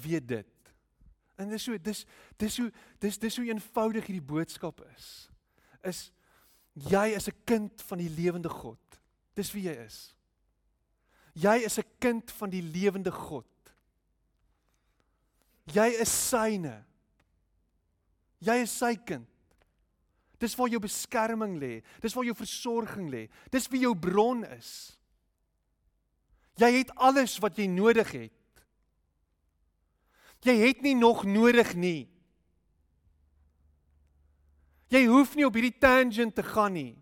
Weet 0.03 0.27
dit. 0.27 0.73
En 1.41 1.49
dis 1.49 1.63
so 1.63 1.77
dis 1.77 2.05
dis 2.37 2.57
hoe 2.61 2.71
dis 2.99 3.17
dis 3.17 3.37
hoe 3.37 3.45
eenvoudig 3.49 4.07
hierdie 4.07 4.27
boodskap 4.33 4.81
is. 4.93 5.29
Is 5.83 6.11
Jy 6.73 7.15
is 7.15 7.27
'n 7.27 7.35
kind 7.45 7.81
van 7.81 7.97
die 7.97 8.09
lewende 8.09 8.49
God. 8.49 8.79
Dis 9.35 9.51
wie 9.51 9.63
jy 9.63 9.75
is. 9.85 10.15
Jy 11.33 11.63
is 11.65 11.77
'n 11.77 11.85
kind 11.99 12.31
van 12.31 12.49
die 12.49 12.61
lewende 12.61 13.11
God. 13.11 13.45
Jy 15.65 15.87
is 15.99 16.29
syne. 16.29 16.85
Jy 18.39 18.55
is 18.61 18.77
sy 18.77 18.95
kind. 18.95 19.27
Dis 20.39 20.55
waar 20.55 20.69
jou 20.69 20.79
beskerming 20.79 21.59
lê. 21.59 21.83
Dis 22.01 22.13
waar 22.13 22.25
jou 22.25 22.35
versorging 22.35 23.09
lê. 23.09 23.29
Dis 23.51 23.67
wie 23.67 23.81
jou 23.81 23.95
bron 23.95 24.43
is. 24.43 24.97
Jy 26.55 26.71
het 26.77 26.95
alles 26.95 27.37
wat 27.37 27.55
jy 27.57 27.67
nodig 27.67 28.11
het. 28.11 28.33
Jy 30.41 30.55
het 30.57 30.81
nie 30.81 30.95
nog 30.97 31.23
nodig 31.23 31.75
nie. 31.77 32.09
Jy 34.91 35.05
hoef 35.07 35.35
nie 35.37 35.45
op 35.47 35.55
hierdie 35.55 35.77
tangent 35.79 36.35
te 36.35 36.43
gaan 36.43 36.73
nie. 36.75 36.95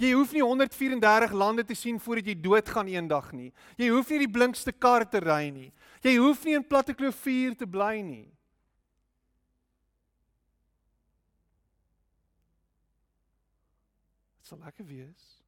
Jy 0.00 0.10
hoef 0.16 0.32
nie 0.32 0.42
134 0.42 1.32
lande 1.36 1.64
te 1.64 1.76
sien 1.76 2.00
voordat 2.00 2.28
jy 2.30 2.36
doodgaan 2.40 2.88
eendag 2.88 3.32
nie. 3.36 3.50
Jy 3.76 3.88
hoef 3.92 4.10
nie 4.10 4.22
die 4.24 4.32
blinkste 4.32 4.72
kar 4.72 5.04
te 5.08 5.20
ry 5.20 5.50
nie. 5.52 5.70
Jy 6.04 6.16
hoef 6.16 6.44
nie 6.44 6.56
in 6.56 6.64
platte 6.64 6.96
klofuur 6.96 7.56
te 7.56 7.68
bly 7.68 8.00
nie. 8.00 8.28
Dit 14.40 14.48
sal 14.48 14.64
lekker 14.64 14.88
wees. 14.88 15.40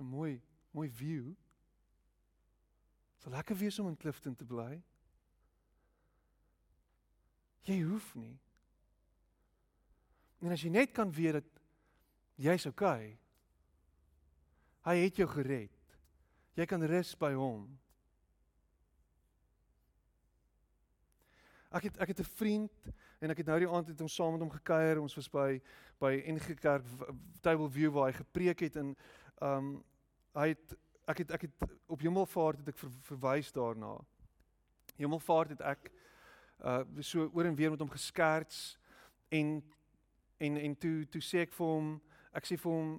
'n 0.00 0.04
mooi, 0.04 0.40
mooi 0.72 0.88
view. 0.88 1.34
Sal 3.20 3.32
lekker 3.36 3.56
wees 3.56 3.78
om 3.78 3.88
in 3.90 3.98
Clifton 4.00 4.36
te 4.36 4.46
bly. 4.48 4.80
Jy 7.68 7.80
hoef 7.84 8.14
nie. 8.16 8.38
En 10.40 10.54
as 10.54 10.62
jy 10.64 10.70
net 10.72 10.94
kan 10.96 11.12
weet 11.12 11.36
dat 11.40 11.58
Jy's 12.40 12.64
okay. 12.64 13.18
Hy 14.88 14.96
het 15.02 15.18
jou 15.20 15.26
gered. 15.28 15.96
Jy 16.56 16.66
kan 16.68 16.84
rus 16.88 17.12
by 17.20 17.34
hom. 17.36 17.66
Ek 21.70 21.86
het 21.86 22.00
ek 22.00 22.08
het 22.14 22.20
'n 22.20 22.32
vriend 22.34 22.88
en 23.20 23.30
ek 23.30 23.44
het 23.44 23.46
nou 23.46 23.58
die 23.58 23.68
aand 23.68 23.88
het 23.88 24.00
ons 24.00 24.14
saam 24.14 24.32
met 24.32 24.40
hom 24.40 24.50
gekuier. 24.50 25.00
Ons 25.00 25.14
was 25.14 25.28
by 25.28 25.60
by 26.00 26.22
NG 26.26 26.56
Kerk 26.56 26.84
Table 27.40 27.70
View 27.70 27.92
waar 27.92 28.08
hy 28.10 28.16
gepreek 28.16 28.60
het 28.60 28.76
en 28.76 28.96
um 29.42 29.84
hy 30.34 30.48
het 30.48 30.76
ek 31.10 31.24
het 31.24 31.34
ek 31.36 31.46
het 31.46 31.68
op 31.86 32.00
Hemelvaart 32.00 32.62
het 32.62 32.68
ek 32.68 32.78
ver, 32.78 32.90
verwys 33.08 33.52
daarna. 33.52 33.96
Hemelvaart 34.96 35.56
het 35.56 35.60
ek 35.74 35.90
uh 36.60 36.82
so 37.00 37.30
oor 37.32 37.48
en 37.48 37.56
weer 37.56 37.70
met 37.70 37.80
hom 37.80 37.90
geskerts 37.90 38.78
en 39.28 39.62
en 40.38 40.56
en 40.56 40.76
toe 40.76 41.06
toe 41.08 41.22
sê 41.22 41.46
ek 41.46 41.54
vir 41.56 41.66
hom 41.66 41.94
ek 42.36 42.46
sê 42.46 42.58
vir 42.60 42.72
hom 42.72 42.98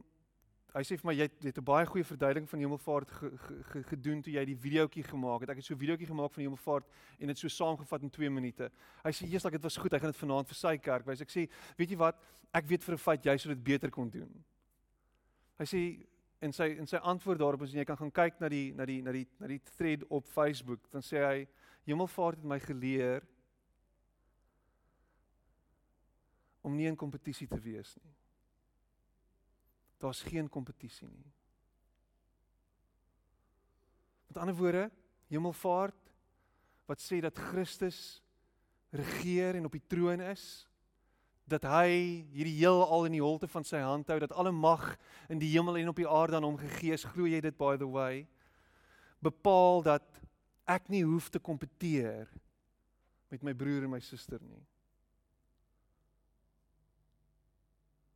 hy 0.72 0.84
sê 0.88 0.96
vir 0.96 1.08
my 1.10 1.14
jy 1.18 1.28
het 1.28 1.58
'n 1.58 1.68
baie 1.68 1.86
goeie 1.86 2.04
verduideliking 2.04 2.50
van 2.50 2.60
Hemelvaart 2.60 3.12
ge, 3.12 3.30
ge, 3.38 3.64
ge, 3.72 3.84
gedoen 3.84 4.22
toe 4.22 4.34
jy 4.34 4.46
die 4.46 4.56
videoetjie 4.56 5.04
gemaak 5.04 5.42
het. 5.42 5.50
Ek 5.50 5.58
het 5.58 5.66
so 5.66 5.74
'n 5.74 5.84
videoetjie 5.84 6.08
gemaak 6.08 6.32
van 6.34 6.44
Hemelvaart 6.44 6.86
en 7.20 7.28
dit 7.28 7.38
so 7.38 7.48
saamgevat 7.48 8.02
in 8.02 8.10
2 8.10 8.30
minute. 8.30 8.72
Hy 9.04 9.12
sê 9.12 9.28
eers 9.28 9.44
dat 9.44 9.52
dit 9.52 9.64
was 9.64 9.78
goed. 9.78 9.92
Hy 9.92 10.00
gaan 10.00 10.12
dit 10.12 10.24
vanaand 10.24 10.48
vir 10.48 10.56
sy 10.56 10.78
kerk 10.78 11.06
wys. 11.06 11.22
Ek 11.22 11.30
sê, 11.30 11.50
weet 11.78 11.90
jy 11.90 11.98
wat? 11.98 12.16
Ek 12.54 12.66
weet 12.66 12.84
vir 12.84 12.96
'n 12.96 12.98
feit 12.98 13.26
jy 13.26 13.38
sou 13.38 13.54
dit 13.54 13.64
beter 13.64 13.90
kon 13.90 14.10
doen. 14.10 14.44
Hy 15.60 15.66
sê 15.66 16.08
en 16.42 16.54
sy 16.54 16.72
en 16.82 16.88
sy 16.90 16.98
antwoord 16.98 17.40
daarop 17.40 17.66
is 17.68 17.76
jy 17.78 17.86
kan 17.86 18.00
gaan 18.00 18.14
kyk 18.14 18.40
na 18.42 18.50
die 18.50 18.72
na 18.74 18.86
die 18.90 19.02
na 19.06 19.14
die 19.16 19.28
na 19.40 19.50
die 19.52 19.62
thread 19.76 20.06
op 20.10 20.28
Facebook. 20.28 20.88
Dan 20.92 21.06
sê 21.06 21.22
hy 21.22 21.48
Hemelvaart 21.86 22.42
het 22.42 22.46
my 22.46 22.60
geleer 22.62 23.26
om 26.62 26.76
nie 26.78 26.86
in 26.86 26.98
kompetisie 26.98 27.48
te 27.50 27.58
wees 27.62 27.96
nie. 27.98 28.14
Daar's 30.02 30.22
geen 30.26 30.50
kompetisie 30.50 31.08
nie. 31.10 31.32
Met 34.30 34.38
ander 34.38 34.56
woorde, 34.56 34.86
hemelvaart 35.28 36.12
wat 36.88 37.02
sê 37.02 37.20
dat 37.24 37.38
Christus 37.50 38.22
regeer 38.92 39.58
en 39.58 39.66
op 39.68 39.76
die 39.76 39.88
troon 39.88 40.22
is, 40.24 40.46
dat 41.50 41.66
hy 41.68 42.24
hierdie 42.32 42.58
heelal 42.60 43.06
in 43.10 43.18
die 43.18 43.24
holte 43.24 43.48
van 43.52 43.66
sy 43.68 43.82
hand 43.84 44.10
hou, 44.12 44.20
dat 44.20 44.34
alle 44.34 44.52
mag 44.56 44.96
in 45.30 45.40
die 45.42 45.52
hemel 45.52 45.78
en 45.82 45.92
op 45.92 46.00
die 46.00 46.10
aarde 46.10 46.38
aan 46.38 46.48
hom 46.48 46.60
gegee 46.60 46.96
is, 46.96 47.08
glo 47.14 47.28
jy 47.28 47.42
dit 47.44 47.58
by 47.58 47.76
the 47.78 47.88
way? 47.88 48.26
Bepaal 49.22 49.84
dat 49.86 50.22
ek 50.70 50.88
nie 50.90 51.04
hoef 51.04 51.30
te 51.30 51.40
kompeteer 51.40 52.30
met 53.32 53.44
my 53.44 53.54
broer 53.58 53.88
en 53.88 53.96
my 53.96 54.00
suster 54.04 54.40
nie. 54.42 54.62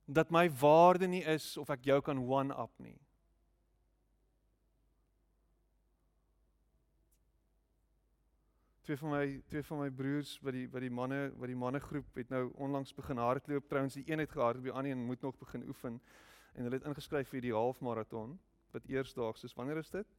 dat 0.05 0.29
my 0.29 0.49
waarde 0.49 1.07
nie 1.07 1.23
is 1.23 1.57
of 1.57 1.69
ek 1.73 1.85
jou 1.89 2.01
kan 2.01 2.19
one 2.21 2.53
up 2.53 2.71
nie. 2.77 2.97
Twee 8.85 8.97
van 8.97 9.09
my 9.09 9.41
twee 9.49 9.63
van 9.65 9.79
my 9.81 9.89
broers 9.89 10.35
wat 10.45 10.53
die 10.53 10.67
wat 10.69 10.83
die 10.85 10.91
manne 10.93 11.31
wat 11.41 11.49
die 11.49 11.57
mannegroep 11.57 12.19
het 12.21 12.29
nou 12.29 12.51
onlangs 12.53 12.93
begin 12.93 13.17
hardloop 13.17 13.65
trouens 13.69 13.97
die 13.97 14.03
een 14.05 14.21
het 14.21 14.31
gehardloop 14.31 14.67
die 14.67 14.73
ander 14.73 14.91
een 14.91 15.05
moet 15.05 15.21
nog 15.21 15.37
begin 15.41 15.65
oefen 15.67 16.01
en 16.53 16.63
hulle 16.63 16.77
het 16.77 16.85
ingeskryf 16.85 17.31
vir 17.33 17.41
die 17.41 17.53
halfmaraton 17.53 18.37
wat 18.75 18.85
eersdaags 18.85 19.43
is 19.43 19.57
wanneer 19.57 19.81
is 19.81 19.89
dit? 19.89 20.13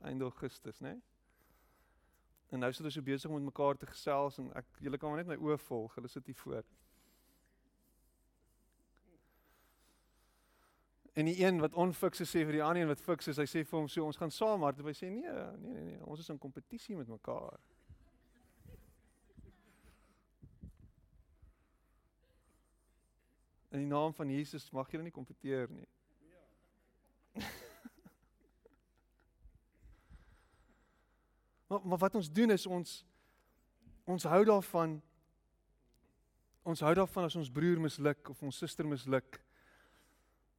Einde 0.00 0.24
Augustus 0.24 0.80
nê? 0.80 0.96
Nee? 0.96 1.02
En 2.50 2.58
nou 2.58 2.72
sit 2.72 2.82
hulle 2.82 2.90
so 2.90 3.06
besig 3.06 3.30
om 3.30 3.36
met 3.38 3.52
mekaar 3.52 3.78
te 3.78 3.86
gesels 3.86 4.40
en 4.42 4.50
ek 4.58 4.66
julle 4.82 4.98
kan 4.98 5.12
maar 5.12 5.22
net 5.22 5.30
my 5.30 5.38
oë 5.38 5.58
volg 5.68 5.94
hulle 5.94 6.10
sit 6.10 6.26
hier 6.26 6.38
voor. 6.42 6.66
En 11.12 11.24
die 11.24 11.44
een 11.44 11.58
wat 11.60 11.74
onfikse 11.74 12.24
sê 12.24 12.44
vir 12.46 12.52
die 12.52 12.62
ander 12.62 12.82
een 12.82 12.88
wat 12.88 13.00
fiks 13.02 13.28
is, 13.32 13.38
hy 13.40 13.46
sê 13.50 13.64
vir 13.66 13.78
hom 13.78 13.88
so 13.90 14.04
ons 14.06 14.16
gaan 14.20 14.30
saam 14.30 14.62
hardloop. 14.62 14.86
Hy 14.92 14.94
sê 14.94 15.08
nee, 15.10 15.32
nee 15.32 15.72
nee 15.74 15.84
nee, 15.88 16.02
ons 16.06 16.20
is 16.22 16.30
in 16.30 16.38
kompetisie 16.38 16.96
met 16.96 17.08
mekaar. 17.10 17.58
In 23.70 23.78
die 23.82 23.90
naam 23.90 24.14
van 24.14 24.30
Jesus 24.30 24.70
mag 24.74 24.90
julle 24.90 25.02
nie 25.06 25.14
kompeteer 25.14 25.70
nie. 25.70 25.88
maar 31.70 31.86
maar 31.86 31.98
wat 31.98 32.14
ons 32.18 32.30
doen 32.30 32.50
is 32.50 32.66
ons 32.66 33.06
ons 34.04 34.24
hou 34.26 34.44
daarvan 34.44 35.02
ons 36.62 36.80
hou 36.82 36.94
daarvan 36.94 37.24
as 37.28 37.36
ons 37.38 37.50
broer 37.50 37.78
misluk 37.80 38.28
of 38.30 38.42
ons 38.42 38.58
suster 38.58 38.86
misluk 38.86 39.38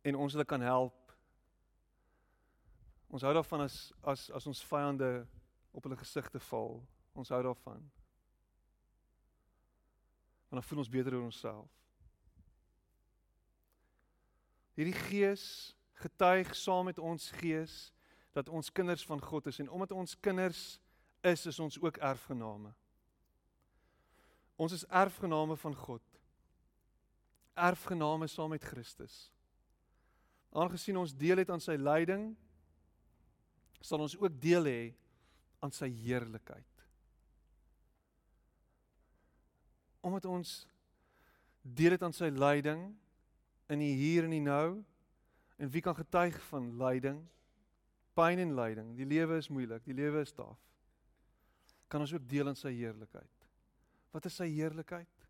en 0.01 0.15
ons 0.15 0.33
hulle 0.33 0.45
kan 0.45 0.61
help. 0.61 1.15
Ons 3.11 3.21
hou 3.21 3.33
daarvan 3.33 3.65
as 3.67 3.93
as 4.07 4.29
as 4.31 4.47
ons 4.47 4.63
vyande 4.65 5.27
op 5.71 5.83
hulle 5.83 5.99
gesigte 5.99 6.39
val. 6.39 6.79
Ons 7.13 7.29
hou 7.29 7.41
daarvan. 7.43 7.81
Want 10.49 10.59
dan 10.61 10.63
voel 10.63 10.83
ons 10.83 10.89
beter 10.89 11.15
oor 11.15 11.27
onsself. 11.27 11.69
Hierdie 14.73 14.97
gees 15.09 15.75
getuig 15.93 16.55
saam 16.55 16.85
met 16.85 16.99
ons 16.99 17.29
gees 17.31 17.91
dat 18.31 18.49
ons 18.49 18.71
kinders 18.71 19.05
van 19.05 19.21
God 19.21 19.47
is 19.47 19.59
en 19.59 19.69
omdat 19.69 19.91
ons 19.91 20.19
kinders 20.19 20.79
is, 21.21 21.45
is 21.45 21.59
ons 21.59 21.79
ook 21.81 21.97
erfgename. 21.97 22.73
Ons 24.55 24.71
is 24.71 24.85
erfgename 24.85 25.55
van 25.57 25.75
God. 25.75 26.01
Erfgename 27.53 28.27
saam 28.27 28.49
met 28.49 28.63
Christus. 28.63 29.30
Aangesien 30.51 30.97
ons 30.99 31.13
deel 31.15 31.39
het 31.43 31.51
aan 31.53 31.63
sy 31.63 31.77
lyding, 31.79 32.31
sal 33.81 34.03
ons 34.03 34.17
ook 34.19 34.35
deel 34.41 34.67
hê 34.67 34.81
aan 35.63 35.71
sy 35.73 35.87
heerlikheid. 36.03 36.67
Omdat 40.01 40.25
ons 40.25 40.53
deel 41.61 41.95
het 41.95 42.03
aan 42.03 42.15
sy 42.15 42.31
lyding 42.33 42.87
in 43.71 43.83
die 43.83 43.93
hier 43.95 44.25
en 44.25 44.33
die 44.33 44.43
nou 44.43 44.81
en 45.61 45.71
wie 45.71 45.83
kan 45.85 45.95
getuig 45.95 46.37
van 46.49 46.71
lyding? 46.81 47.21
Pyn 48.17 48.41
en 48.43 48.55
lyding. 48.57 48.95
Die 48.97 49.07
lewe 49.07 49.37
is 49.39 49.47
moeilik, 49.53 49.85
die 49.85 49.95
lewe 49.95 50.25
is 50.25 50.33
taaf. 50.35 50.57
Kan 51.87 52.03
ons 52.03 52.11
ook 52.15 52.25
deel 52.27 52.49
aan 52.49 52.59
sy 52.59 52.73
heerlikheid? 52.73 53.47
Wat 54.11 54.25
is 54.27 54.35
sy 54.41 54.49
heerlikheid? 54.51 55.20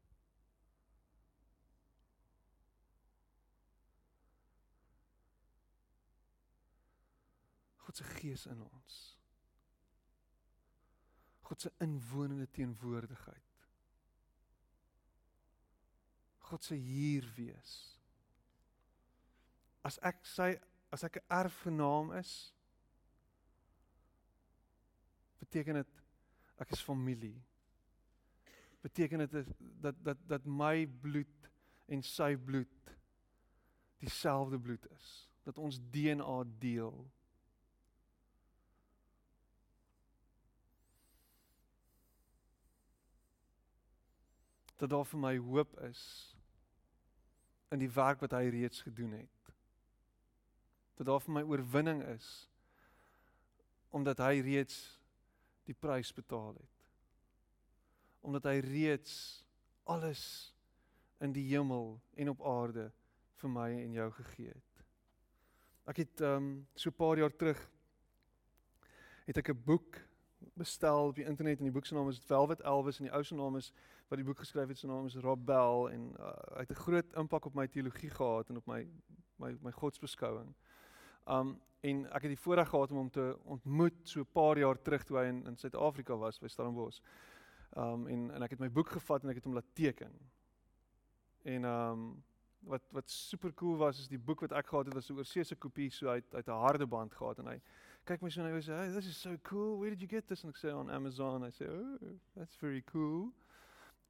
God 7.91 7.97
se 7.97 8.03
gees 8.03 8.45
in 8.45 8.61
ons. 8.63 8.97
God 11.41 11.61
se 11.61 11.71
inwonende 11.83 12.47
teenwoordigheid. 12.55 13.65
God 16.37 16.63
se 16.63 16.75
hier 16.75 17.27
wees. 17.35 17.73
As 19.83 19.99
ek 20.07 20.23
sy 20.23 20.53
as 20.95 21.03
ek 21.03 21.19
'n 21.19 21.35
erfgenaam 21.35 22.15
is, 22.15 22.53
beteken 25.43 25.83
dit 25.83 26.01
ek 26.63 26.71
is 26.71 26.87
familie. 26.87 27.43
Beteken 28.87 29.27
dit 29.27 29.55
dat 29.59 30.03
dat 30.03 30.27
dat 30.27 30.45
my 30.45 30.87
bloed 30.87 31.51
en 31.87 32.03
sy 32.03 32.37
bloed 32.37 32.95
dieselfde 33.99 34.59
bloed 34.59 34.87
is, 34.95 35.27
dat 35.43 35.57
ons 35.57 35.79
DNA 35.91 36.43
deel. 36.59 37.11
Dat 44.81 44.89
daar 44.89 45.05
vir 45.05 45.19
my 45.21 45.35
hoop 45.37 45.75
is 45.85 46.01
in 47.69 47.79
die 47.79 47.91
werk 47.93 48.23
wat 48.23 48.33
hy 48.33 48.47
reeds 48.49 48.81
gedoen 48.81 49.11
het. 49.13 49.51
Dat 50.97 51.05
daar 51.05 51.21
vir 51.21 51.35
my 51.37 51.43
oorwinning 51.45 52.01
is 52.15 52.31
omdat 53.91 54.21
hy 54.23 54.39
reeds 54.39 54.77
die 55.67 55.75
prys 55.75 56.13
betaal 56.15 56.53
het. 56.55 56.85
Omdat 58.23 58.47
hy 58.47 58.57
reeds 58.63 59.13
alles 59.83 60.23
in 61.21 61.33
die 61.35 61.43
hemel 61.51 61.97
en 62.15 62.31
op 62.31 62.45
aarde 62.47 62.87
vir 63.41 63.51
my 63.51 63.67
en 63.83 63.97
jou 63.99 64.07
gegee 64.17 64.53
het. 64.53 64.85
Ek 65.91 66.01
het 66.05 66.23
ehm 66.23 66.37
um, 66.37 66.67
so 66.75 66.89
'n 66.89 66.97
paar 66.97 67.17
jaar 67.17 67.35
terug 67.35 67.59
het 69.27 69.37
ek 69.37 69.49
'n 69.49 69.63
boek 69.65 70.01
bestel 70.53 71.07
op 71.07 71.15
die 71.15 71.25
internet 71.25 71.59
en 71.59 71.69
die 71.69 71.73
boek 71.73 71.85
se 71.85 71.93
naam 71.93 72.09
is 72.09 72.19
Velvet 72.19 72.61
Elvis 72.61 72.99
en 72.99 73.05
die 73.05 73.13
ou 73.13 73.23
se 73.23 73.35
naam 73.35 73.55
is 73.57 73.73
wat 74.11 74.19
die 74.19 74.27
boek 74.27 74.41
geskryf 74.43 74.67
het 74.67 74.77
se 74.77 74.87
naam 74.87 75.05
is 75.07 75.15
Rob 75.23 75.45
Bell 75.47 75.85
en 75.93 76.09
uh, 76.19 76.31
hy 76.57 76.63
het 76.65 76.71
'n 76.71 76.83
groot 76.83 77.13
impak 77.15 77.45
op 77.45 77.53
my 77.55 77.67
teologie 77.67 78.09
gehad 78.09 78.49
en 78.49 78.57
op 78.57 78.65
my 78.67 78.87
my 79.39 79.55
my 79.61 79.71
godsbeskouing. 79.71 80.53
Um 81.27 81.59
en 81.81 82.05
ek 82.13 82.21
het 82.21 82.33
die 82.35 82.43
voorreg 82.43 82.69
gehad 82.69 82.91
om 82.91 82.97
hom 82.97 83.09
te 83.09 83.37
ontmoet 83.43 83.95
so 84.03 84.19
'n 84.19 84.31
paar 84.31 84.57
jaar 84.57 84.81
terug 84.81 85.03
toe 85.03 85.17
hy 85.17 85.25
in 85.25 85.45
in 85.45 85.57
Suid-Afrika 85.57 86.17
was 86.17 86.39
by 86.39 86.47
Stellenbosch. 86.47 86.99
Um 87.77 88.07
en 88.07 88.31
en 88.31 88.41
ek 88.41 88.49
het 88.49 88.59
my 88.59 88.69
boek 88.71 88.89
gevat 88.89 89.23
en 89.23 89.29
ek 89.29 89.35
het 89.35 89.43
hom 89.43 89.53
laat 89.53 89.73
teken. 89.73 90.11
En 91.43 91.63
um 91.63 92.23
wat 92.59 92.81
wat 92.91 93.09
super 93.09 93.53
cool 93.53 93.77
was 93.77 93.99
is 93.99 94.07
die 94.07 94.19
boek 94.19 94.39
wat 94.39 94.51
ek 94.51 94.67
gehad 94.67 94.85
het 94.85 94.93
was 94.93 95.09
'n 95.09 95.17
oorseese 95.17 95.55
kopie 95.55 95.89
so 95.89 96.07
uit 96.07 96.35
uit 96.35 96.47
'n 96.47 96.61
harde 96.65 96.87
band 96.87 97.13
gehad 97.13 97.39
en 97.39 97.47
hy 97.47 97.61
kyk 98.03 98.21
my 98.21 98.29
so 98.29 98.41
en 98.41 98.53
hy 98.53 98.61
sê, 98.61 98.75
"Hey, 98.75 98.91
this 98.91 99.07
is 99.07 99.21
so 99.21 99.37
cool. 99.43 99.79
Where 99.79 99.89
did 99.89 100.01
you 100.01 100.09
get 100.09 100.27
this?" 100.27 100.43
en 100.43 100.49
ek 100.49 100.57
sê 100.57 100.73
on 100.73 100.89
Amazon. 100.89 101.45
I 101.45 101.51
say, 101.51 101.67
"Oh, 101.67 101.97
that's 102.35 102.55
very 102.55 102.81
cool." 102.81 103.31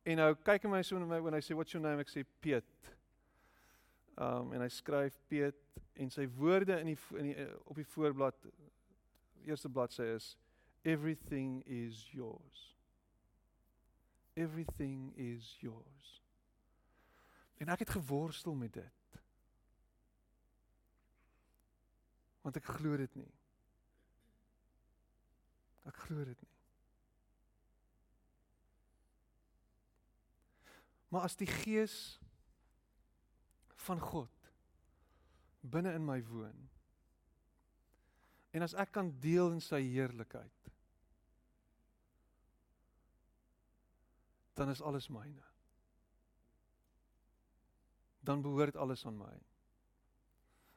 En 0.04 0.18
nou 0.18 0.32
kyk 0.46 0.66
hy 0.66 0.72
my 0.72 0.82
so 0.86 0.98
en 0.98 1.08
my 1.08 1.20
when 1.22 1.38
I 1.38 1.42
say, 1.42 1.54
"What's 1.54 1.74
your 1.74 1.84
name?" 1.84 2.00
ek 2.02 2.10
sê 2.10 2.26
Piet. 2.42 2.94
Um 4.18 4.54
en 4.54 4.62
hy 4.62 4.70
skryf 4.70 5.20
Piet 5.30 5.58
en 5.94 6.10
sy 6.10 6.28
woorde 6.38 6.80
in 6.80 6.88
die 6.94 6.98
in 7.18 7.30
die 7.30 7.36
eh, 7.36 7.54
op 7.66 7.76
die 7.76 7.86
voorblad 7.86 8.36
eerste 9.46 9.70
bladsy 9.70 10.04
is 10.16 10.38
everything 10.84 11.64
is 11.66 12.10
yours. 12.12 12.76
Everything 14.34 15.14
is 15.16 15.58
yours. 15.60 16.22
En 17.58 17.70
ek 17.70 17.80
het 17.80 17.90
geworstel 17.90 18.54
met 18.54 18.74
dit. 18.74 19.22
Want 22.42 22.58
ek 22.58 22.66
glo 22.66 22.98
dit 22.98 23.16
nie. 23.16 23.34
Ek 25.86 25.98
glo 26.08 26.26
dit 26.26 26.42
nie. 26.42 26.51
Maar 31.12 31.28
as 31.28 31.36
die 31.40 31.50
gees 31.50 31.96
van 33.86 34.00
God 34.00 34.52
binne 35.62 35.94
in 35.98 36.06
my 36.06 36.18
woon 36.26 36.68
en 38.52 38.66
as 38.66 38.74
ek 38.80 38.94
kan 38.96 39.12
deel 39.24 39.52
in 39.54 39.62
sy 39.64 39.80
heerlikheid 39.84 40.62
dan 44.62 44.70
is 44.70 44.82
alles 44.82 45.08
myne. 45.10 45.44
Dan 48.20 48.42
behoort 48.42 48.78
alles 48.78 49.06
aan 49.06 49.18
my. 49.18 49.34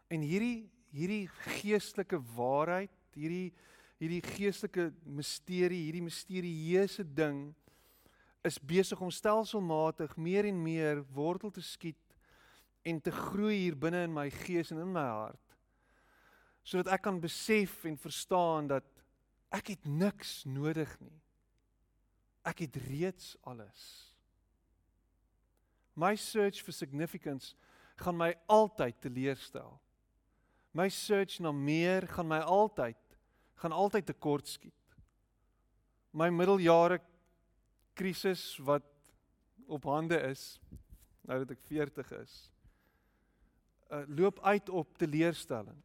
En 0.08 0.24
hierdie 0.24 0.70
hierdie 0.94 1.26
geestelike 1.58 2.20
waarheid 2.36 2.92
hierdie 3.18 3.50
hierdie 3.98 4.20
geestelike 4.22 4.92
misterie 5.10 5.80
hierdie 5.88 6.04
misterieuse 6.06 7.02
ding 7.02 7.48
is 8.44 8.58
besig 8.60 9.00
om 9.00 9.10
stelselmatig 9.10 10.16
meer 10.20 10.44
en 10.44 10.62
meer 10.62 11.00
wortel 11.16 11.50
te 11.50 11.62
skiet 11.64 12.00
en 12.84 13.00
te 13.00 13.12
groei 13.12 13.56
hier 13.62 13.76
binne 13.80 14.02
in 14.04 14.12
my 14.12 14.26
gees 14.44 14.72
en 14.74 14.82
in 14.82 14.92
my 14.92 15.04
hart. 15.08 15.56
Sodat 16.64 16.92
ek 16.96 17.06
kan 17.06 17.20
besef 17.20 17.82
en 17.88 17.96
verstaan 18.00 18.68
dat 18.68 18.88
ek 19.54 19.72
het 19.74 19.86
niks 19.88 20.42
nodig 20.44 20.90
nie. 21.00 21.16
Ek 22.44 22.60
het 22.66 22.76
reeds 22.88 23.32
alles. 23.48 23.80
My 25.96 26.12
search 26.18 26.60
for 26.60 26.76
significance 26.76 27.54
gaan 28.02 28.18
my 28.18 28.34
altyd 28.50 28.98
teleurstel. 29.00 29.78
My 30.74 30.90
search 30.90 31.38
na 31.40 31.52
meer 31.54 32.08
gaan 32.10 32.28
my 32.28 32.42
altyd 32.42 32.98
gaan 33.62 33.72
altyd 33.72 34.10
tekort 34.10 34.48
skiet. 34.50 34.96
My 36.12 36.28
middeljare 36.34 36.98
krisis 37.94 38.56
wat 38.58 38.86
op 39.66 39.84
hande 39.84 40.18
is 40.30 40.60
nou 41.24 41.38
dat 41.44 41.50
ek 41.56 41.62
40 41.70 42.10
is 42.20 42.54
uh, 43.94 44.02
loop 44.06 44.40
uit 44.40 44.68
op 44.68 44.98
teleurstelling. 44.98 45.78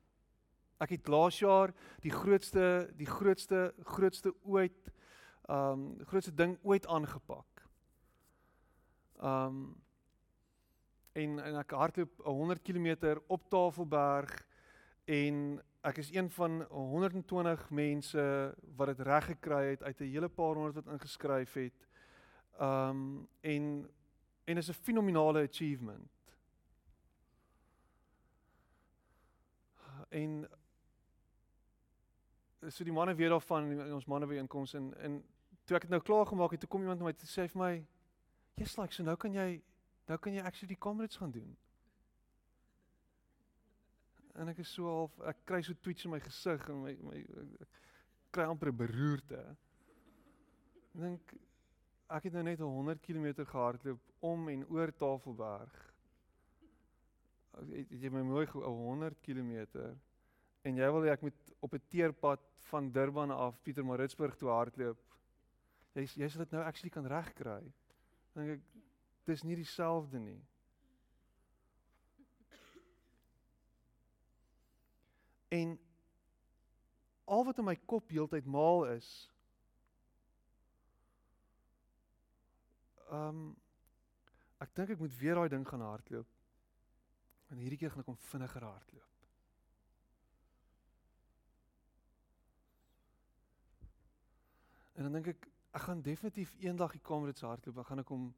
Ek 0.79 0.95
het 0.95 1.07
laas 1.11 1.39
jaar 1.39 1.73
die 2.03 2.13
grootste 2.13 2.89
die 2.97 3.07
grootste 3.09 3.73
grootste 3.83 4.33
ooit 4.47 4.91
um 5.49 5.97
grootste 6.07 6.33
ding 6.35 6.57
ooit 6.63 6.87
aangepak. 6.87 7.65
Um 9.19 9.75
en 11.19 11.39
en 11.43 11.57
ek 11.59 11.73
hardloop 11.75 12.21
100 12.23 12.61
km 12.63 13.17
op 13.27 13.49
Tafelberg 13.51 14.31
en 15.09 15.59
ek 15.83 15.99
is 15.99 16.13
een 16.13 16.29
van 16.31 16.61
120 16.69 17.69
mense 17.75 18.23
wat 18.77 18.93
dit 18.93 19.05
reg 19.07 19.25
gekry 19.33 19.63
het 19.73 19.83
uit 19.83 19.99
'n 19.99 20.11
hele 20.13 20.29
paar 20.29 20.55
honderd 20.55 20.79
wat 20.79 20.93
ingeskryf 20.93 21.53
het. 21.53 21.88
Um 22.59 23.27
en 23.41 23.89
en 24.45 24.57
is 24.57 24.69
'n 24.69 24.73
fenominale 24.73 25.47
achievement. 25.47 26.09
En 30.09 30.49
so 32.67 32.83
die 32.83 32.93
manne 32.93 33.15
weet 33.15 33.29
daarvan 33.29 33.71
in 33.71 33.93
ons 33.93 34.05
manne 34.05 34.27
weer 34.27 34.37
inkoms 34.37 34.73
en 34.73 34.93
en 34.97 35.23
toe 35.63 35.77
ek 35.77 35.85
dit 35.85 35.93
nou 35.93 36.01
klaar 36.01 36.25
gemaak 36.25 36.51
het, 36.51 36.59
toe 36.59 36.69
kom 36.69 36.81
iemand 36.81 36.99
na 36.99 37.05
my 37.05 37.13
toe 37.13 37.29
sê 37.29 37.47
vir 37.47 37.61
my, 37.61 37.85
"Jy's 38.57 38.77
like, 38.77 38.93
so 38.93 39.03
nou 39.03 39.15
kan 39.15 39.33
jy 39.33 39.61
nou 40.07 40.17
kan 40.17 40.33
jy 40.33 40.41
actually 40.41 40.73
die 40.73 40.81
comrades 40.81 41.17
gaan 41.17 41.31
doen." 41.31 41.57
En 44.33 44.47
ek 44.47 44.57
is 44.57 44.73
so 44.73 44.83
half 44.85 45.19
ek 45.19 45.45
kry 45.45 45.61
so 45.61 45.73
twitch 45.73 46.05
in 46.05 46.11
my 46.11 46.19
gesig 46.19 46.69
en 46.69 46.81
my 46.81 46.97
my 47.01 47.17
ek 47.61 47.67
kry 48.31 48.43
amper 48.43 48.69
'n 48.69 48.75
beroerte. 48.75 49.57
Ek 50.95 51.01
dink 51.01 51.33
ek 52.09 52.25
het 52.25 52.33
nou 52.33 52.43
net 52.43 52.59
100 52.59 53.01
km 53.05 53.45
gehardloop 53.45 54.25
om 54.25 54.47
en 54.49 54.65
oor 54.73 54.91
Tafelberg. 54.97 55.75
Het 57.69 57.91
jy 58.01 58.09
my 58.13 58.23
mooi 58.25 58.45
100 58.49 59.19
km 59.21 59.53
en 60.67 60.79
jy 60.79 60.89
wil 60.91 61.05
hê 61.05 61.13
ek 61.13 61.21
moet 61.21 61.53
op 61.59 61.73
'n 61.73 61.83
teerpad 61.89 62.41
van 62.71 62.91
Durban 62.91 63.31
af 63.31 63.61
Pietermaritzburg 63.61 64.35
toe 64.35 64.49
hardloop. 64.49 64.99
Jy 65.93 66.07
jy 66.15 66.29
sal 66.29 66.43
dit 66.43 66.51
nou 66.51 66.63
actually 66.63 66.89
kan 66.89 67.05
regkry. 67.05 67.73
Dink 68.33 68.49
ek 68.57 68.61
dis 69.25 69.43
nie 69.43 69.55
dieselfde 69.55 70.19
nie. 70.19 70.41
En 75.49 75.79
al 77.25 77.45
wat 77.45 77.57
in 77.57 77.65
my 77.65 77.75
kop 77.75 78.09
heeltyd 78.09 78.45
maal 78.45 78.85
is 78.85 79.31
Ehm 83.09 83.27
um, 83.27 83.55
ek 84.59 84.73
dink 84.75 84.89
ek 84.93 84.99
moet 84.99 85.13
weer 85.17 85.39
daai 85.39 85.49
ding 85.49 85.63
gaan 85.67 85.81
hardloop. 85.81 86.33
En 87.49 87.61
hierdie 87.61 87.79
keer 87.81 87.93
gaan 87.93 88.03
ek 88.03 88.11
hom 88.11 88.19
vinniger 88.29 88.65
hardloop. 88.67 89.15
En 94.99 95.07
dan 95.07 95.15
dink 95.15 95.31
ek 95.33 95.47
ek 95.71 95.81
gaan 95.85 96.01
definitief 96.01 96.53
eendag 96.59 96.91
die 96.91 97.01
Kamerads 97.09 97.45
hardloop. 97.45 97.75
Dan 97.79 97.87
gaan 97.87 98.03
ek 98.03 98.13
hom 98.13 98.29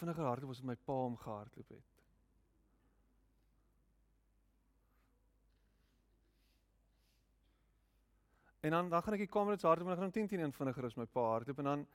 vinniger 0.00 0.28
hardloop 0.28 0.54
as 0.54 0.62
my 0.66 0.76
pa 0.76 0.96
hom 1.04 1.16
gehardloop 1.20 1.74
het. 1.76 1.90
En 8.62 8.70
dan 8.70 8.88
dan 8.88 9.02
gaan 9.02 9.16
ek 9.18 9.24
die 9.26 9.34
Kamerads 9.36 9.68
hardloop 9.68 9.88
en 9.88 9.94
dan 9.94 10.02
gaan 10.02 10.12
ek 10.12 10.18
10 10.20 10.32
10 10.36 10.58
vinniger 10.58 10.90
as 10.90 10.98
my 11.00 11.06
pa 11.06 11.28
hardloop 11.34 11.62
en 11.62 11.70
dan 11.70 11.86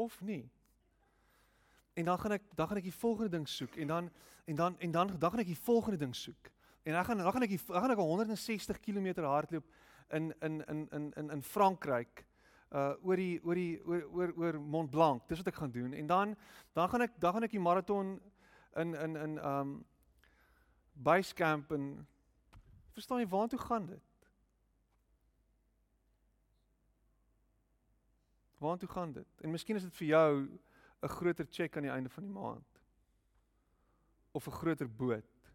of 0.00 0.20
nie. 0.20 0.44
En 1.98 2.04
dan 2.04 2.18
gaan 2.18 2.32
ek 2.38 2.48
dan 2.54 2.68
gaan 2.68 2.80
ek 2.80 2.88
die 2.88 2.96
volgende 3.02 3.30
ding 3.36 3.46
soek 3.48 3.76
en 3.76 3.86
dan 3.86 4.10
en 4.44 4.56
dan 4.56 4.78
en 4.78 4.90
dan 4.90 5.12
dan 5.18 5.30
gaan 5.30 5.44
ek 5.44 5.52
die 5.52 5.62
volgende 5.68 6.00
ding 6.00 6.16
soek. 6.16 6.50
En 6.82 6.96
dan 6.96 7.04
gaan 7.04 7.18
dan 7.18 7.32
gaan 7.32 7.46
ek 7.46 7.54
die, 7.56 7.60
dan 7.66 7.84
gaan 7.84 7.94
ek 7.96 8.02
160 8.02 8.80
km 8.80 9.08
hardloop 9.26 9.66
in 10.16 10.34
in 10.40 10.64
in 10.66 10.88
in 10.90 11.12
in 11.16 11.30
in 11.30 11.42
Frankryk 11.42 12.24
uh 12.70 12.94
oor 13.02 13.18
die 13.18 13.40
oor 13.42 13.58
die 13.58 13.80
oor 13.84 14.02
oor 14.14 14.32
oor 14.36 14.60
Mont 14.60 14.90
Blanc. 14.90 15.26
Dis 15.28 15.42
wat 15.42 15.50
ek 15.50 15.58
gaan 15.58 15.74
doen. 15.74 15.92
En 15.92 16.06
dan 16.06 16.36
dan 16.72 16.88
gaan 16.88 17.02
ek 17.06 17.18
dan 17.18 17.32
gaan 17.32 17.48
ek 17.48 17.56
die 17.56 17.62
maraton 17.62 18.20
in 18.76 18.94
in 18.94 19.16
in 19.16 19.38
um 19.44 19.80
base 20.92 21.34
camp 21.34 21.72
en 21.72 22.06
verstaan 22.94 23.20
jy 23.20 23.28
waartoe 23.28 23.58
gaan 23.58 23.86
dit? 23.86 24.09
Waartoe 28.60 28.88
gaan 28.88 29.12
dit? 29.12 29.40
En 29.40 29.50
miskien 29.50 29.76
is 29.76 29.86
dit 29.88 29.96
vir 29.96 30.06
jou 30.06 30.58
'n 31.02 31.08
groter 31.08 31.46
cheque 31.50 31.76
aan 31.76 31.88
die 31.88 31.92
einde 31.92 32.10
van 32.10 32.22
die 32.22 32.32
maand. 32.32 32.80
Of 34.32 34.46
'n 34.46 34.52
groter 34.52 34.88
boot. 34.88 35.52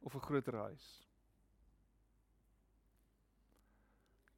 Of 0.00 0.14
'n 0.14 0.20
groter 0.20 0.56
huis. 0.56 1.08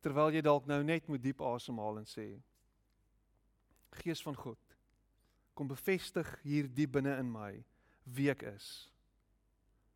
Terwyl 0.01 0.33
jy 0.33 0.41
dalk 0.41 0.67
nou 0.67 0.83
net 0.83 1.07
moet 1.07 1.23
diep 1.23 1.41
asemhaal 1.41 1.99
en 1.99 2.07
sê: 2.07 2.43
Gees 3.91 4.23
van 4.23 4.37
God, 4.37 4.77
kom 5.55 5.67
bevestig 5.67 6.41
hier 6.43 6.69
diep 6.75 6.93
binne 6.93 7.19
in 7.19 7.31
my 7.33 7.65
wie 8.03 8.31
ek 8.31 8.43
is. 8.43 8.91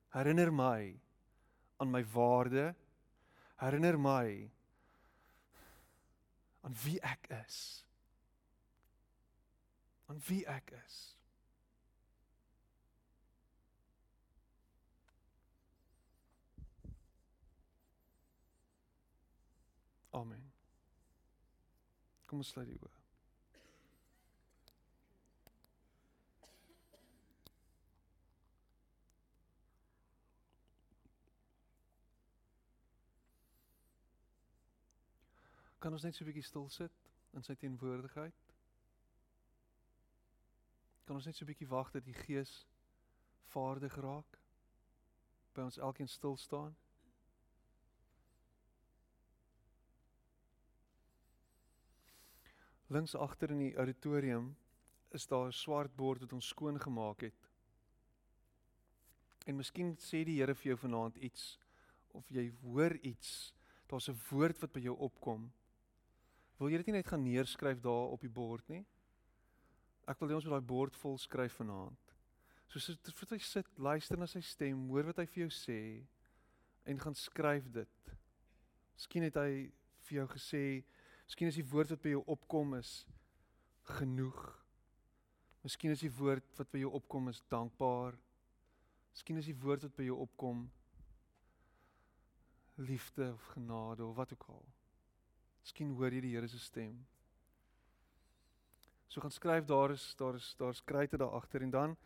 Herinner 0.08 0.52
my 0.52 1.00
aan 1.76 1.90
my 1.90 2.04
waarde. 2.04 2.74
Herinner 3.56 3.98
my 3.98 4.50
aan 6.60 6.74
wie 6.84 7.00
ek 7.00 7.28
is. 7.46 7.86
Aan 10.06 10.20
wie 10.26 10.44
ek 10.46 10.70
is. 10.86 11.16
Amen. 20.10 20.52
Kom 22.26 22.38
ons 22.38 22.48
sluit 22.48 22.68
die 22.68 22.80
oë. 22.82 22.97
Kan 35.78 35.92
ons 35.92 36.02
net 36.02 36.14
so 36.14 36.24
'n 36.24 36.30
bietjie 36.32 36.42
stil 36.46 36.68
sit 36.68 36.92
in 37.34 37.42
sy 37.42 37.54
teenwoordigheid? 37.54 38.34
Kan 41.06 41.16
ons 41.16 41.26
net 41.26 41.36
so 41.36 41.44
'n 41.44 41.48
bietjie 41.52 41.68
wag 41.68 41.90
dat 41.92 42.04
die 42.04 42.18
Gees 42.26 42.66
vaardig 43.52 43.94
raak? 43.96 44.38
By 45.54 45.62
ons 45.62 45.78
elkeen 45.78 46.08
stil 46.08 46.36
staan. 46.36 46.76
Links 52.88 53.14
agter 53.14 53.50
in 53.50 53.58
die 53.58 53.76
auditorium 53.76 54.56
is 55.10 55.26
daar 55.26 55.46
'n 55.46 55.52
swart 55.52 55.96
bord 55.96 56.20
wat 56.20 56.32
ons 56.32 56.48
skoon 56.48 56.80
gemaak 56.80 57.20
het. 57.20 57.48
En 59.46 59.56
miskien 59.56 59.96
sê 59.96 60.24
die 60.24 60.40
Here 60.40 60.54
vir 60.54 60.64
jou 60.72 60.76
vanaand 60.76 61.16
iets 61.16 61.58
of 62.08 62.28
jy 62.28 62.50
hoor 62.62 62.96
iets, 62.96 63.54
daar's 63.86 64.08
'n 64.08 64.20
woord 64.30 64.58
wat 64.58 64.72
by 64.72 64.80
jou 64.80 64.96
opkom. 64.96 65.52
Wil 66.58 66.72
jy 66.72 66.80
dit 66.80 66.90
nie 66.90 66.98
net 66.98 67.06
gaan 67.06 67.22
neerskryf 67.22 67.80
daar 67.82 68.14
op 68.14 68.22
die 68.24 68.32
bord 68.32 68.66
nie? 68.72 68.82
Ek 70.08 70.18
wil 70.18 70.32
hê 70.32 70.38
ons 70.38 70.46
moet 70.48 70.56
daai 70.56 70.70
bord 70.72 70.96
vol 70.98 71.18
skryf 71.20 71.60
vanaand. 71.60 72.14
So 72.68 72.80
sit 72.82 73.10
vir 73.14 73.36
jy 73.36 73.44
sit, 73.46 73.68
luister 73.78 74.18
na 74.20 74.26
sy 74.28 74.42
stem, 74.44 74.88
hoor 74.90 75.06
wat 75.08 75.22
hy 75.22 75.26
vir 75.30 75.46
jou 75.46 75.52
sê 75.54 75.80
en 76.88 77.00
gaan 77.00 77.16
skryf 77.16 77.68
dit. 77.72 78.10
Miskien 78.96 79.24
het 79.28 79.36
hy 79.38 79.68
vir 80.08 80.16
jou 80.18 80.26
gesê, 80.34 80.62
miskien 81.28 81.52
is 81.52 81.60
die 81.60 81.68
woord 81.70 81.92
wat 81.94 82.02
by 82.02 82.14
jou 82.16 82.24
opkom 82.34 82.74
is 82.80 82.92
genoeg. 83.98 84.40
Miskien 85.64 85.94
is 85.94 86.02
die 86.04 86.12
woord 86.18 86.48
wat 86.58 86.72
by 86.72 86.82
jou 86.82 86.90
opkom 86.98 87.30
is 87.32 87.42
dankbaar. 87.52 88.16
Miskien 89.12 89.40
is 89.40 89.48
die 89.48 89.56
woord 89.62 89.86
wat 89.86 89.96
by 89.96 90.08
jou 90.08 90.18
opkom 90.24 90.66
liefde 92.78 93.32
of 93.32 93.46
genade 93.54 94.04
of 94.04 94.16
wat 94.16 94.32
ook 94.32 94.48
al. 94.48 94.66
Miskien 95.68 95.90
hoor 95.92 96.14
jy 96.16 96.22
die 96.24 96.30
Here 96.32 96.48
se 96.48 96.56
stem. 96.56 96.94
So 99.12 99.20
gaan 99.20 99.34
skryf 99.34 99.66
daar 99.68 99.92
is 99.92 100.14
daar 100.16 100.38
is 100.38 100.54
daar's 100.56 100.80
kruite 100.80 101.18
daar 101.20 101.34
agter 101.36 101.60
en 101.60 101.70
dan 101.74 101.96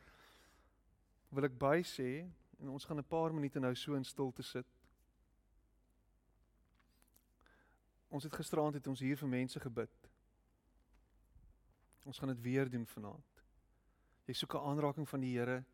wil 1.30 1.46
ek 1.46 1.54
by 1.60 1.84
sê 1.86 2.24
en 2.58 2.72
ons 2.74 2.84
gaan 2.84 2.98
'n 2.98 3.06
paar 3.06 3.30
minute 3.30 3.60
nou 3.60 3.72
so 3.74 3.94
in 3.94 4.04
stilte 4.04 4.42
sit. 4.42 4.66
Ons 8.10 8.24
het 8.24 8.34
gisteraand 8.34 8.74
het 8.74 8.86
ons 8.86 9.00
hier 9.00 9.16
vir 9.16 9.28
mense 9.28 9.60
gebid. 9.60 10.10
Ons 12.04 12.18
gaan 12.18 12.34
dit 12.34 12.42
weer 12.42 12.70
doen 12.70 12.86
vanaand. 12.86 13.42
Jy 14.26 14.34
soek 14.34 14.54
'n 14.54 14.66
aanraking 14.66 15.08
van 15.08 15.20
die 15.20 15.38
Here. 15.38 15.64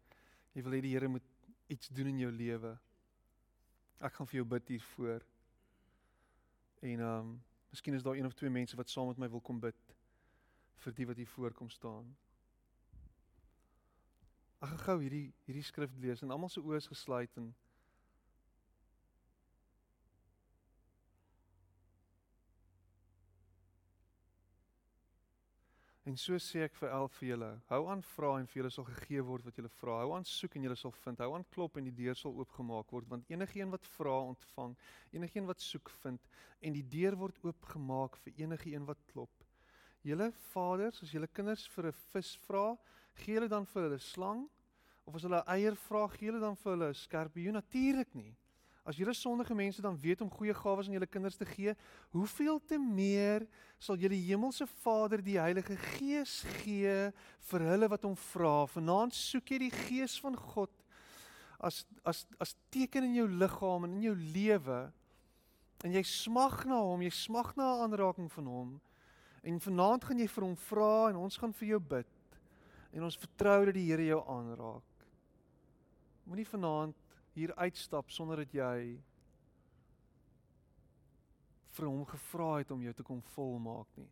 Jy 0.53 0.63
wil 0.63 0.73
hê 0.73 0.81
die 0.81 0.93
Here 0.93 1.09
moet 1.09 1.25
iets 1.69 1.89
doen 1.89 2.07
in 2.07 2.19
jou 2.19 2.33
lewe. 2.33 2.79
Ek 4.01 4.13
gaan 4.13 4.27
vir 4.27 4.37
jou 4.37 4.45
bid 4.45 4.69
hier 4.69 4.83
voor. 4.83 5.25
En 6.81 7.01
ehm 7.01 7.21
um, 7.21 7.48
miskien 7.71 7.95
is 7.95 8.03
daar 8.03 8.17
een 8.17 8.27
of 8.27 8.35
twee 8.35 8.51
mense 8.51 8.77
wat 8.77 8.91
saam 8.91 9.07
met 9.07 9.19
my 9.19 9.29
wil 9.29 9.41
kom 9.41 9.61
bid 9.61 9.95
vir 10.85 10.95
die 10.95 11.07
wat 11.07 11.17
hier 11.17 11.31
voorkom 11.35 11.71
staan. 11.71 12.17
Ek 14.59 14.69
gaan 14.73 14.85
gou 14.87 14.99
hierdie 15.03 15.27
hierdie 15.47 15.67
skrif 15.67 15.95
lees 16.03 16.23
en 16.23 16.35
almal 16.35 16.51
se 16.51 16.63
oë 16.63 16.81
is 16.81 16.91
gesluit 16.91 17.37
en 17.37 17.53
En 26.09 26.17
so 26.17 26.39
sê 26.41 26.63
ek 26.65 26.77
vir 26.81 26.89
elk 26.89 27.13
vir 27.19 27.29
julle, 27.29 27.49
hou 27.69 27.83
aan 27.93 28.03
vra 28.15 28.29
en 28.41 28.47
vir 28.49 28.63
julle 28.63 28.71
sal 28.73 28.87
gegee 28.87 29.21
word 29.31 29.45
wat 29.45 29.59
julle 29.61 29.69
vra. 29.77 29.99
Hou 30.01 30.15
aan 30.17 30.25
soek 30.25 30.55
en 30.57 30.65
julle 30.65 30.77
sal 30.81 30.95
vind. 31.03 31.21
Hou 31.21 31.35
aan 31.37 31.45
klop 31.53 31.77
en 31.77 31.85
die 31.85 31.93
deur 31.99 32.17
sal 32.17 32.33
oopgemaak 32.41 32.95
word, 32.95 33.11
want 33.11 33.29
enigeen 33.29 33.75
wat 33.75 33.85
vra, 33.99 34.15
ontvang. 34.31 34.73
Enigeen 35.19 35.51
wat 35.51 35.61
soek, 35.61 35.91
vind 36.05 36.25
en 36.65 36.75
die 36.75 36.85
deur 36.97 37.17
word 37.19 37.37
oopgemaak 37.47 38.17
vir 38.25 38.41
enigeen 38.45 38.87
wat 38.89 39.03
klop. 39.13 39.45
Julle 40.07 40.31
vaders, 40.49 41.03
as 41.05 41.13
julle 41.13 41.29
kinders 41.29 41.67
vir 41.75 41.91
'n 41.93 41.99
vis 42.13 42.35
vra, 42.47 42.77
gee 43.21 43.35
hulle 43.35 43.49
dan 43.49 43.67
vir 43.67 43.83
hulle 43.83 43.99
slang? 43.99 44.49
Of 45.07 45.15
as 45.15 45.23
hulle 45.23 45.43
eier 45.47 45.77
vra, 45.77 46.07
gee 46.09 46.31
hulle 46.31 46.41
dan 46.41 46.57
vir 46.57 46.73
hulle 46.73 46.95
skorpioen? 46.95 47.61
Natuurlik 47.61 48.15
nie. 48.15 48.35
As 48.89 48.97
julle 48.97 49.13
sondige 49.13 49.53
mense 49.53 49.83
dan 49.85 49.99
weet 50.01 50.23
om 50.25 50.31
goeie 50.33 50.55
gawes 50.57 50.87
aan 50.89 50.95
julle 50.97 51.07
kinders 51.11 51.37
te 51.37 51.45
gee, 51.45 51.75
hoeveel 52.17 52.57
te 52.65 52.79
meer 52.81 53.45
sal 53.77 53.99
julle 54.01 54.17
hemelse 54.17 54.65
Vader 54.81 55.21
die 55.21 55.37
Heilige 55.37 55.77
Gees 55.77 56.41
gee 56.63 57.11
vir 57.51 57.65
hulle 57.69 57.91
wat 57.93 58.07
hom 58.09 58.15
vra. 58.31 58.63
Vanaand 58.73 59.13
soek 59.13 59.53
jy 59.53 59.59
die 59.67 59.75
Gees 59.75 60.17
van 60.25 60.39
God 60.41 60.73
as 61.59 61.83
as 62.07 62.23
as 62.41 62.55
teken 62.73 63.11
in 63.11 63.19
jou 63.19 63.27
liggaam 63.29 63.85
en 63.85 63.97
in 63.99 64.07
jou 64.09 64.15
lewe 64.17 64.79
en 65.85 65.95
jy 65.95 66.03
smag 66.07 66.63
na 66.71 66.79
hom, 66.81 67.03
jy 67.03 67.13
smag 67.13 67.53
na 67.59 67.75
'n 67.75 67.83
aanraking 67.85 68.31
van 68.33 68.47
hom. 68.47 68.71
En 69.45 69.61
vanaand 69.61 70.05
gaan 70.05 70.19
jy 70.19 70.29
vir 70.29 70.45
hom 70.45 70.57
vra 70.57 71.11
en 71.11 71.17
ons 71.17 71.37
gaan 71.37 71.53
vir 71.53 71.69
jou 71.69 71.81
bid. 71.81 72.15
En 72.93 73.03
ons 73.05 73.19
vertrou 73.19 73.67
dat 73.67 73.75
die 73.75 73.87
Here 73.87 74.07
jou 74.07 74.23
aanraak. 74.27 74.83
Moenie 76.25 76.47
vanaand 76.47 77.08
hier 77.39 77.55
uitstap 77.55 78.11
sonder 78.11 78.43
dat 78.43 78.55
jy 78.55 78.99
vir 81.79 81.87
hom 81.87 82.07
gevra 82.11 82.53
het 82.59 82.73
om 82.75 82.83
jou 82.83 82.95
te 82.99 83.07
kom 83.07 83.21
volmaak 83.35 84.01
nie. 84.01 84.11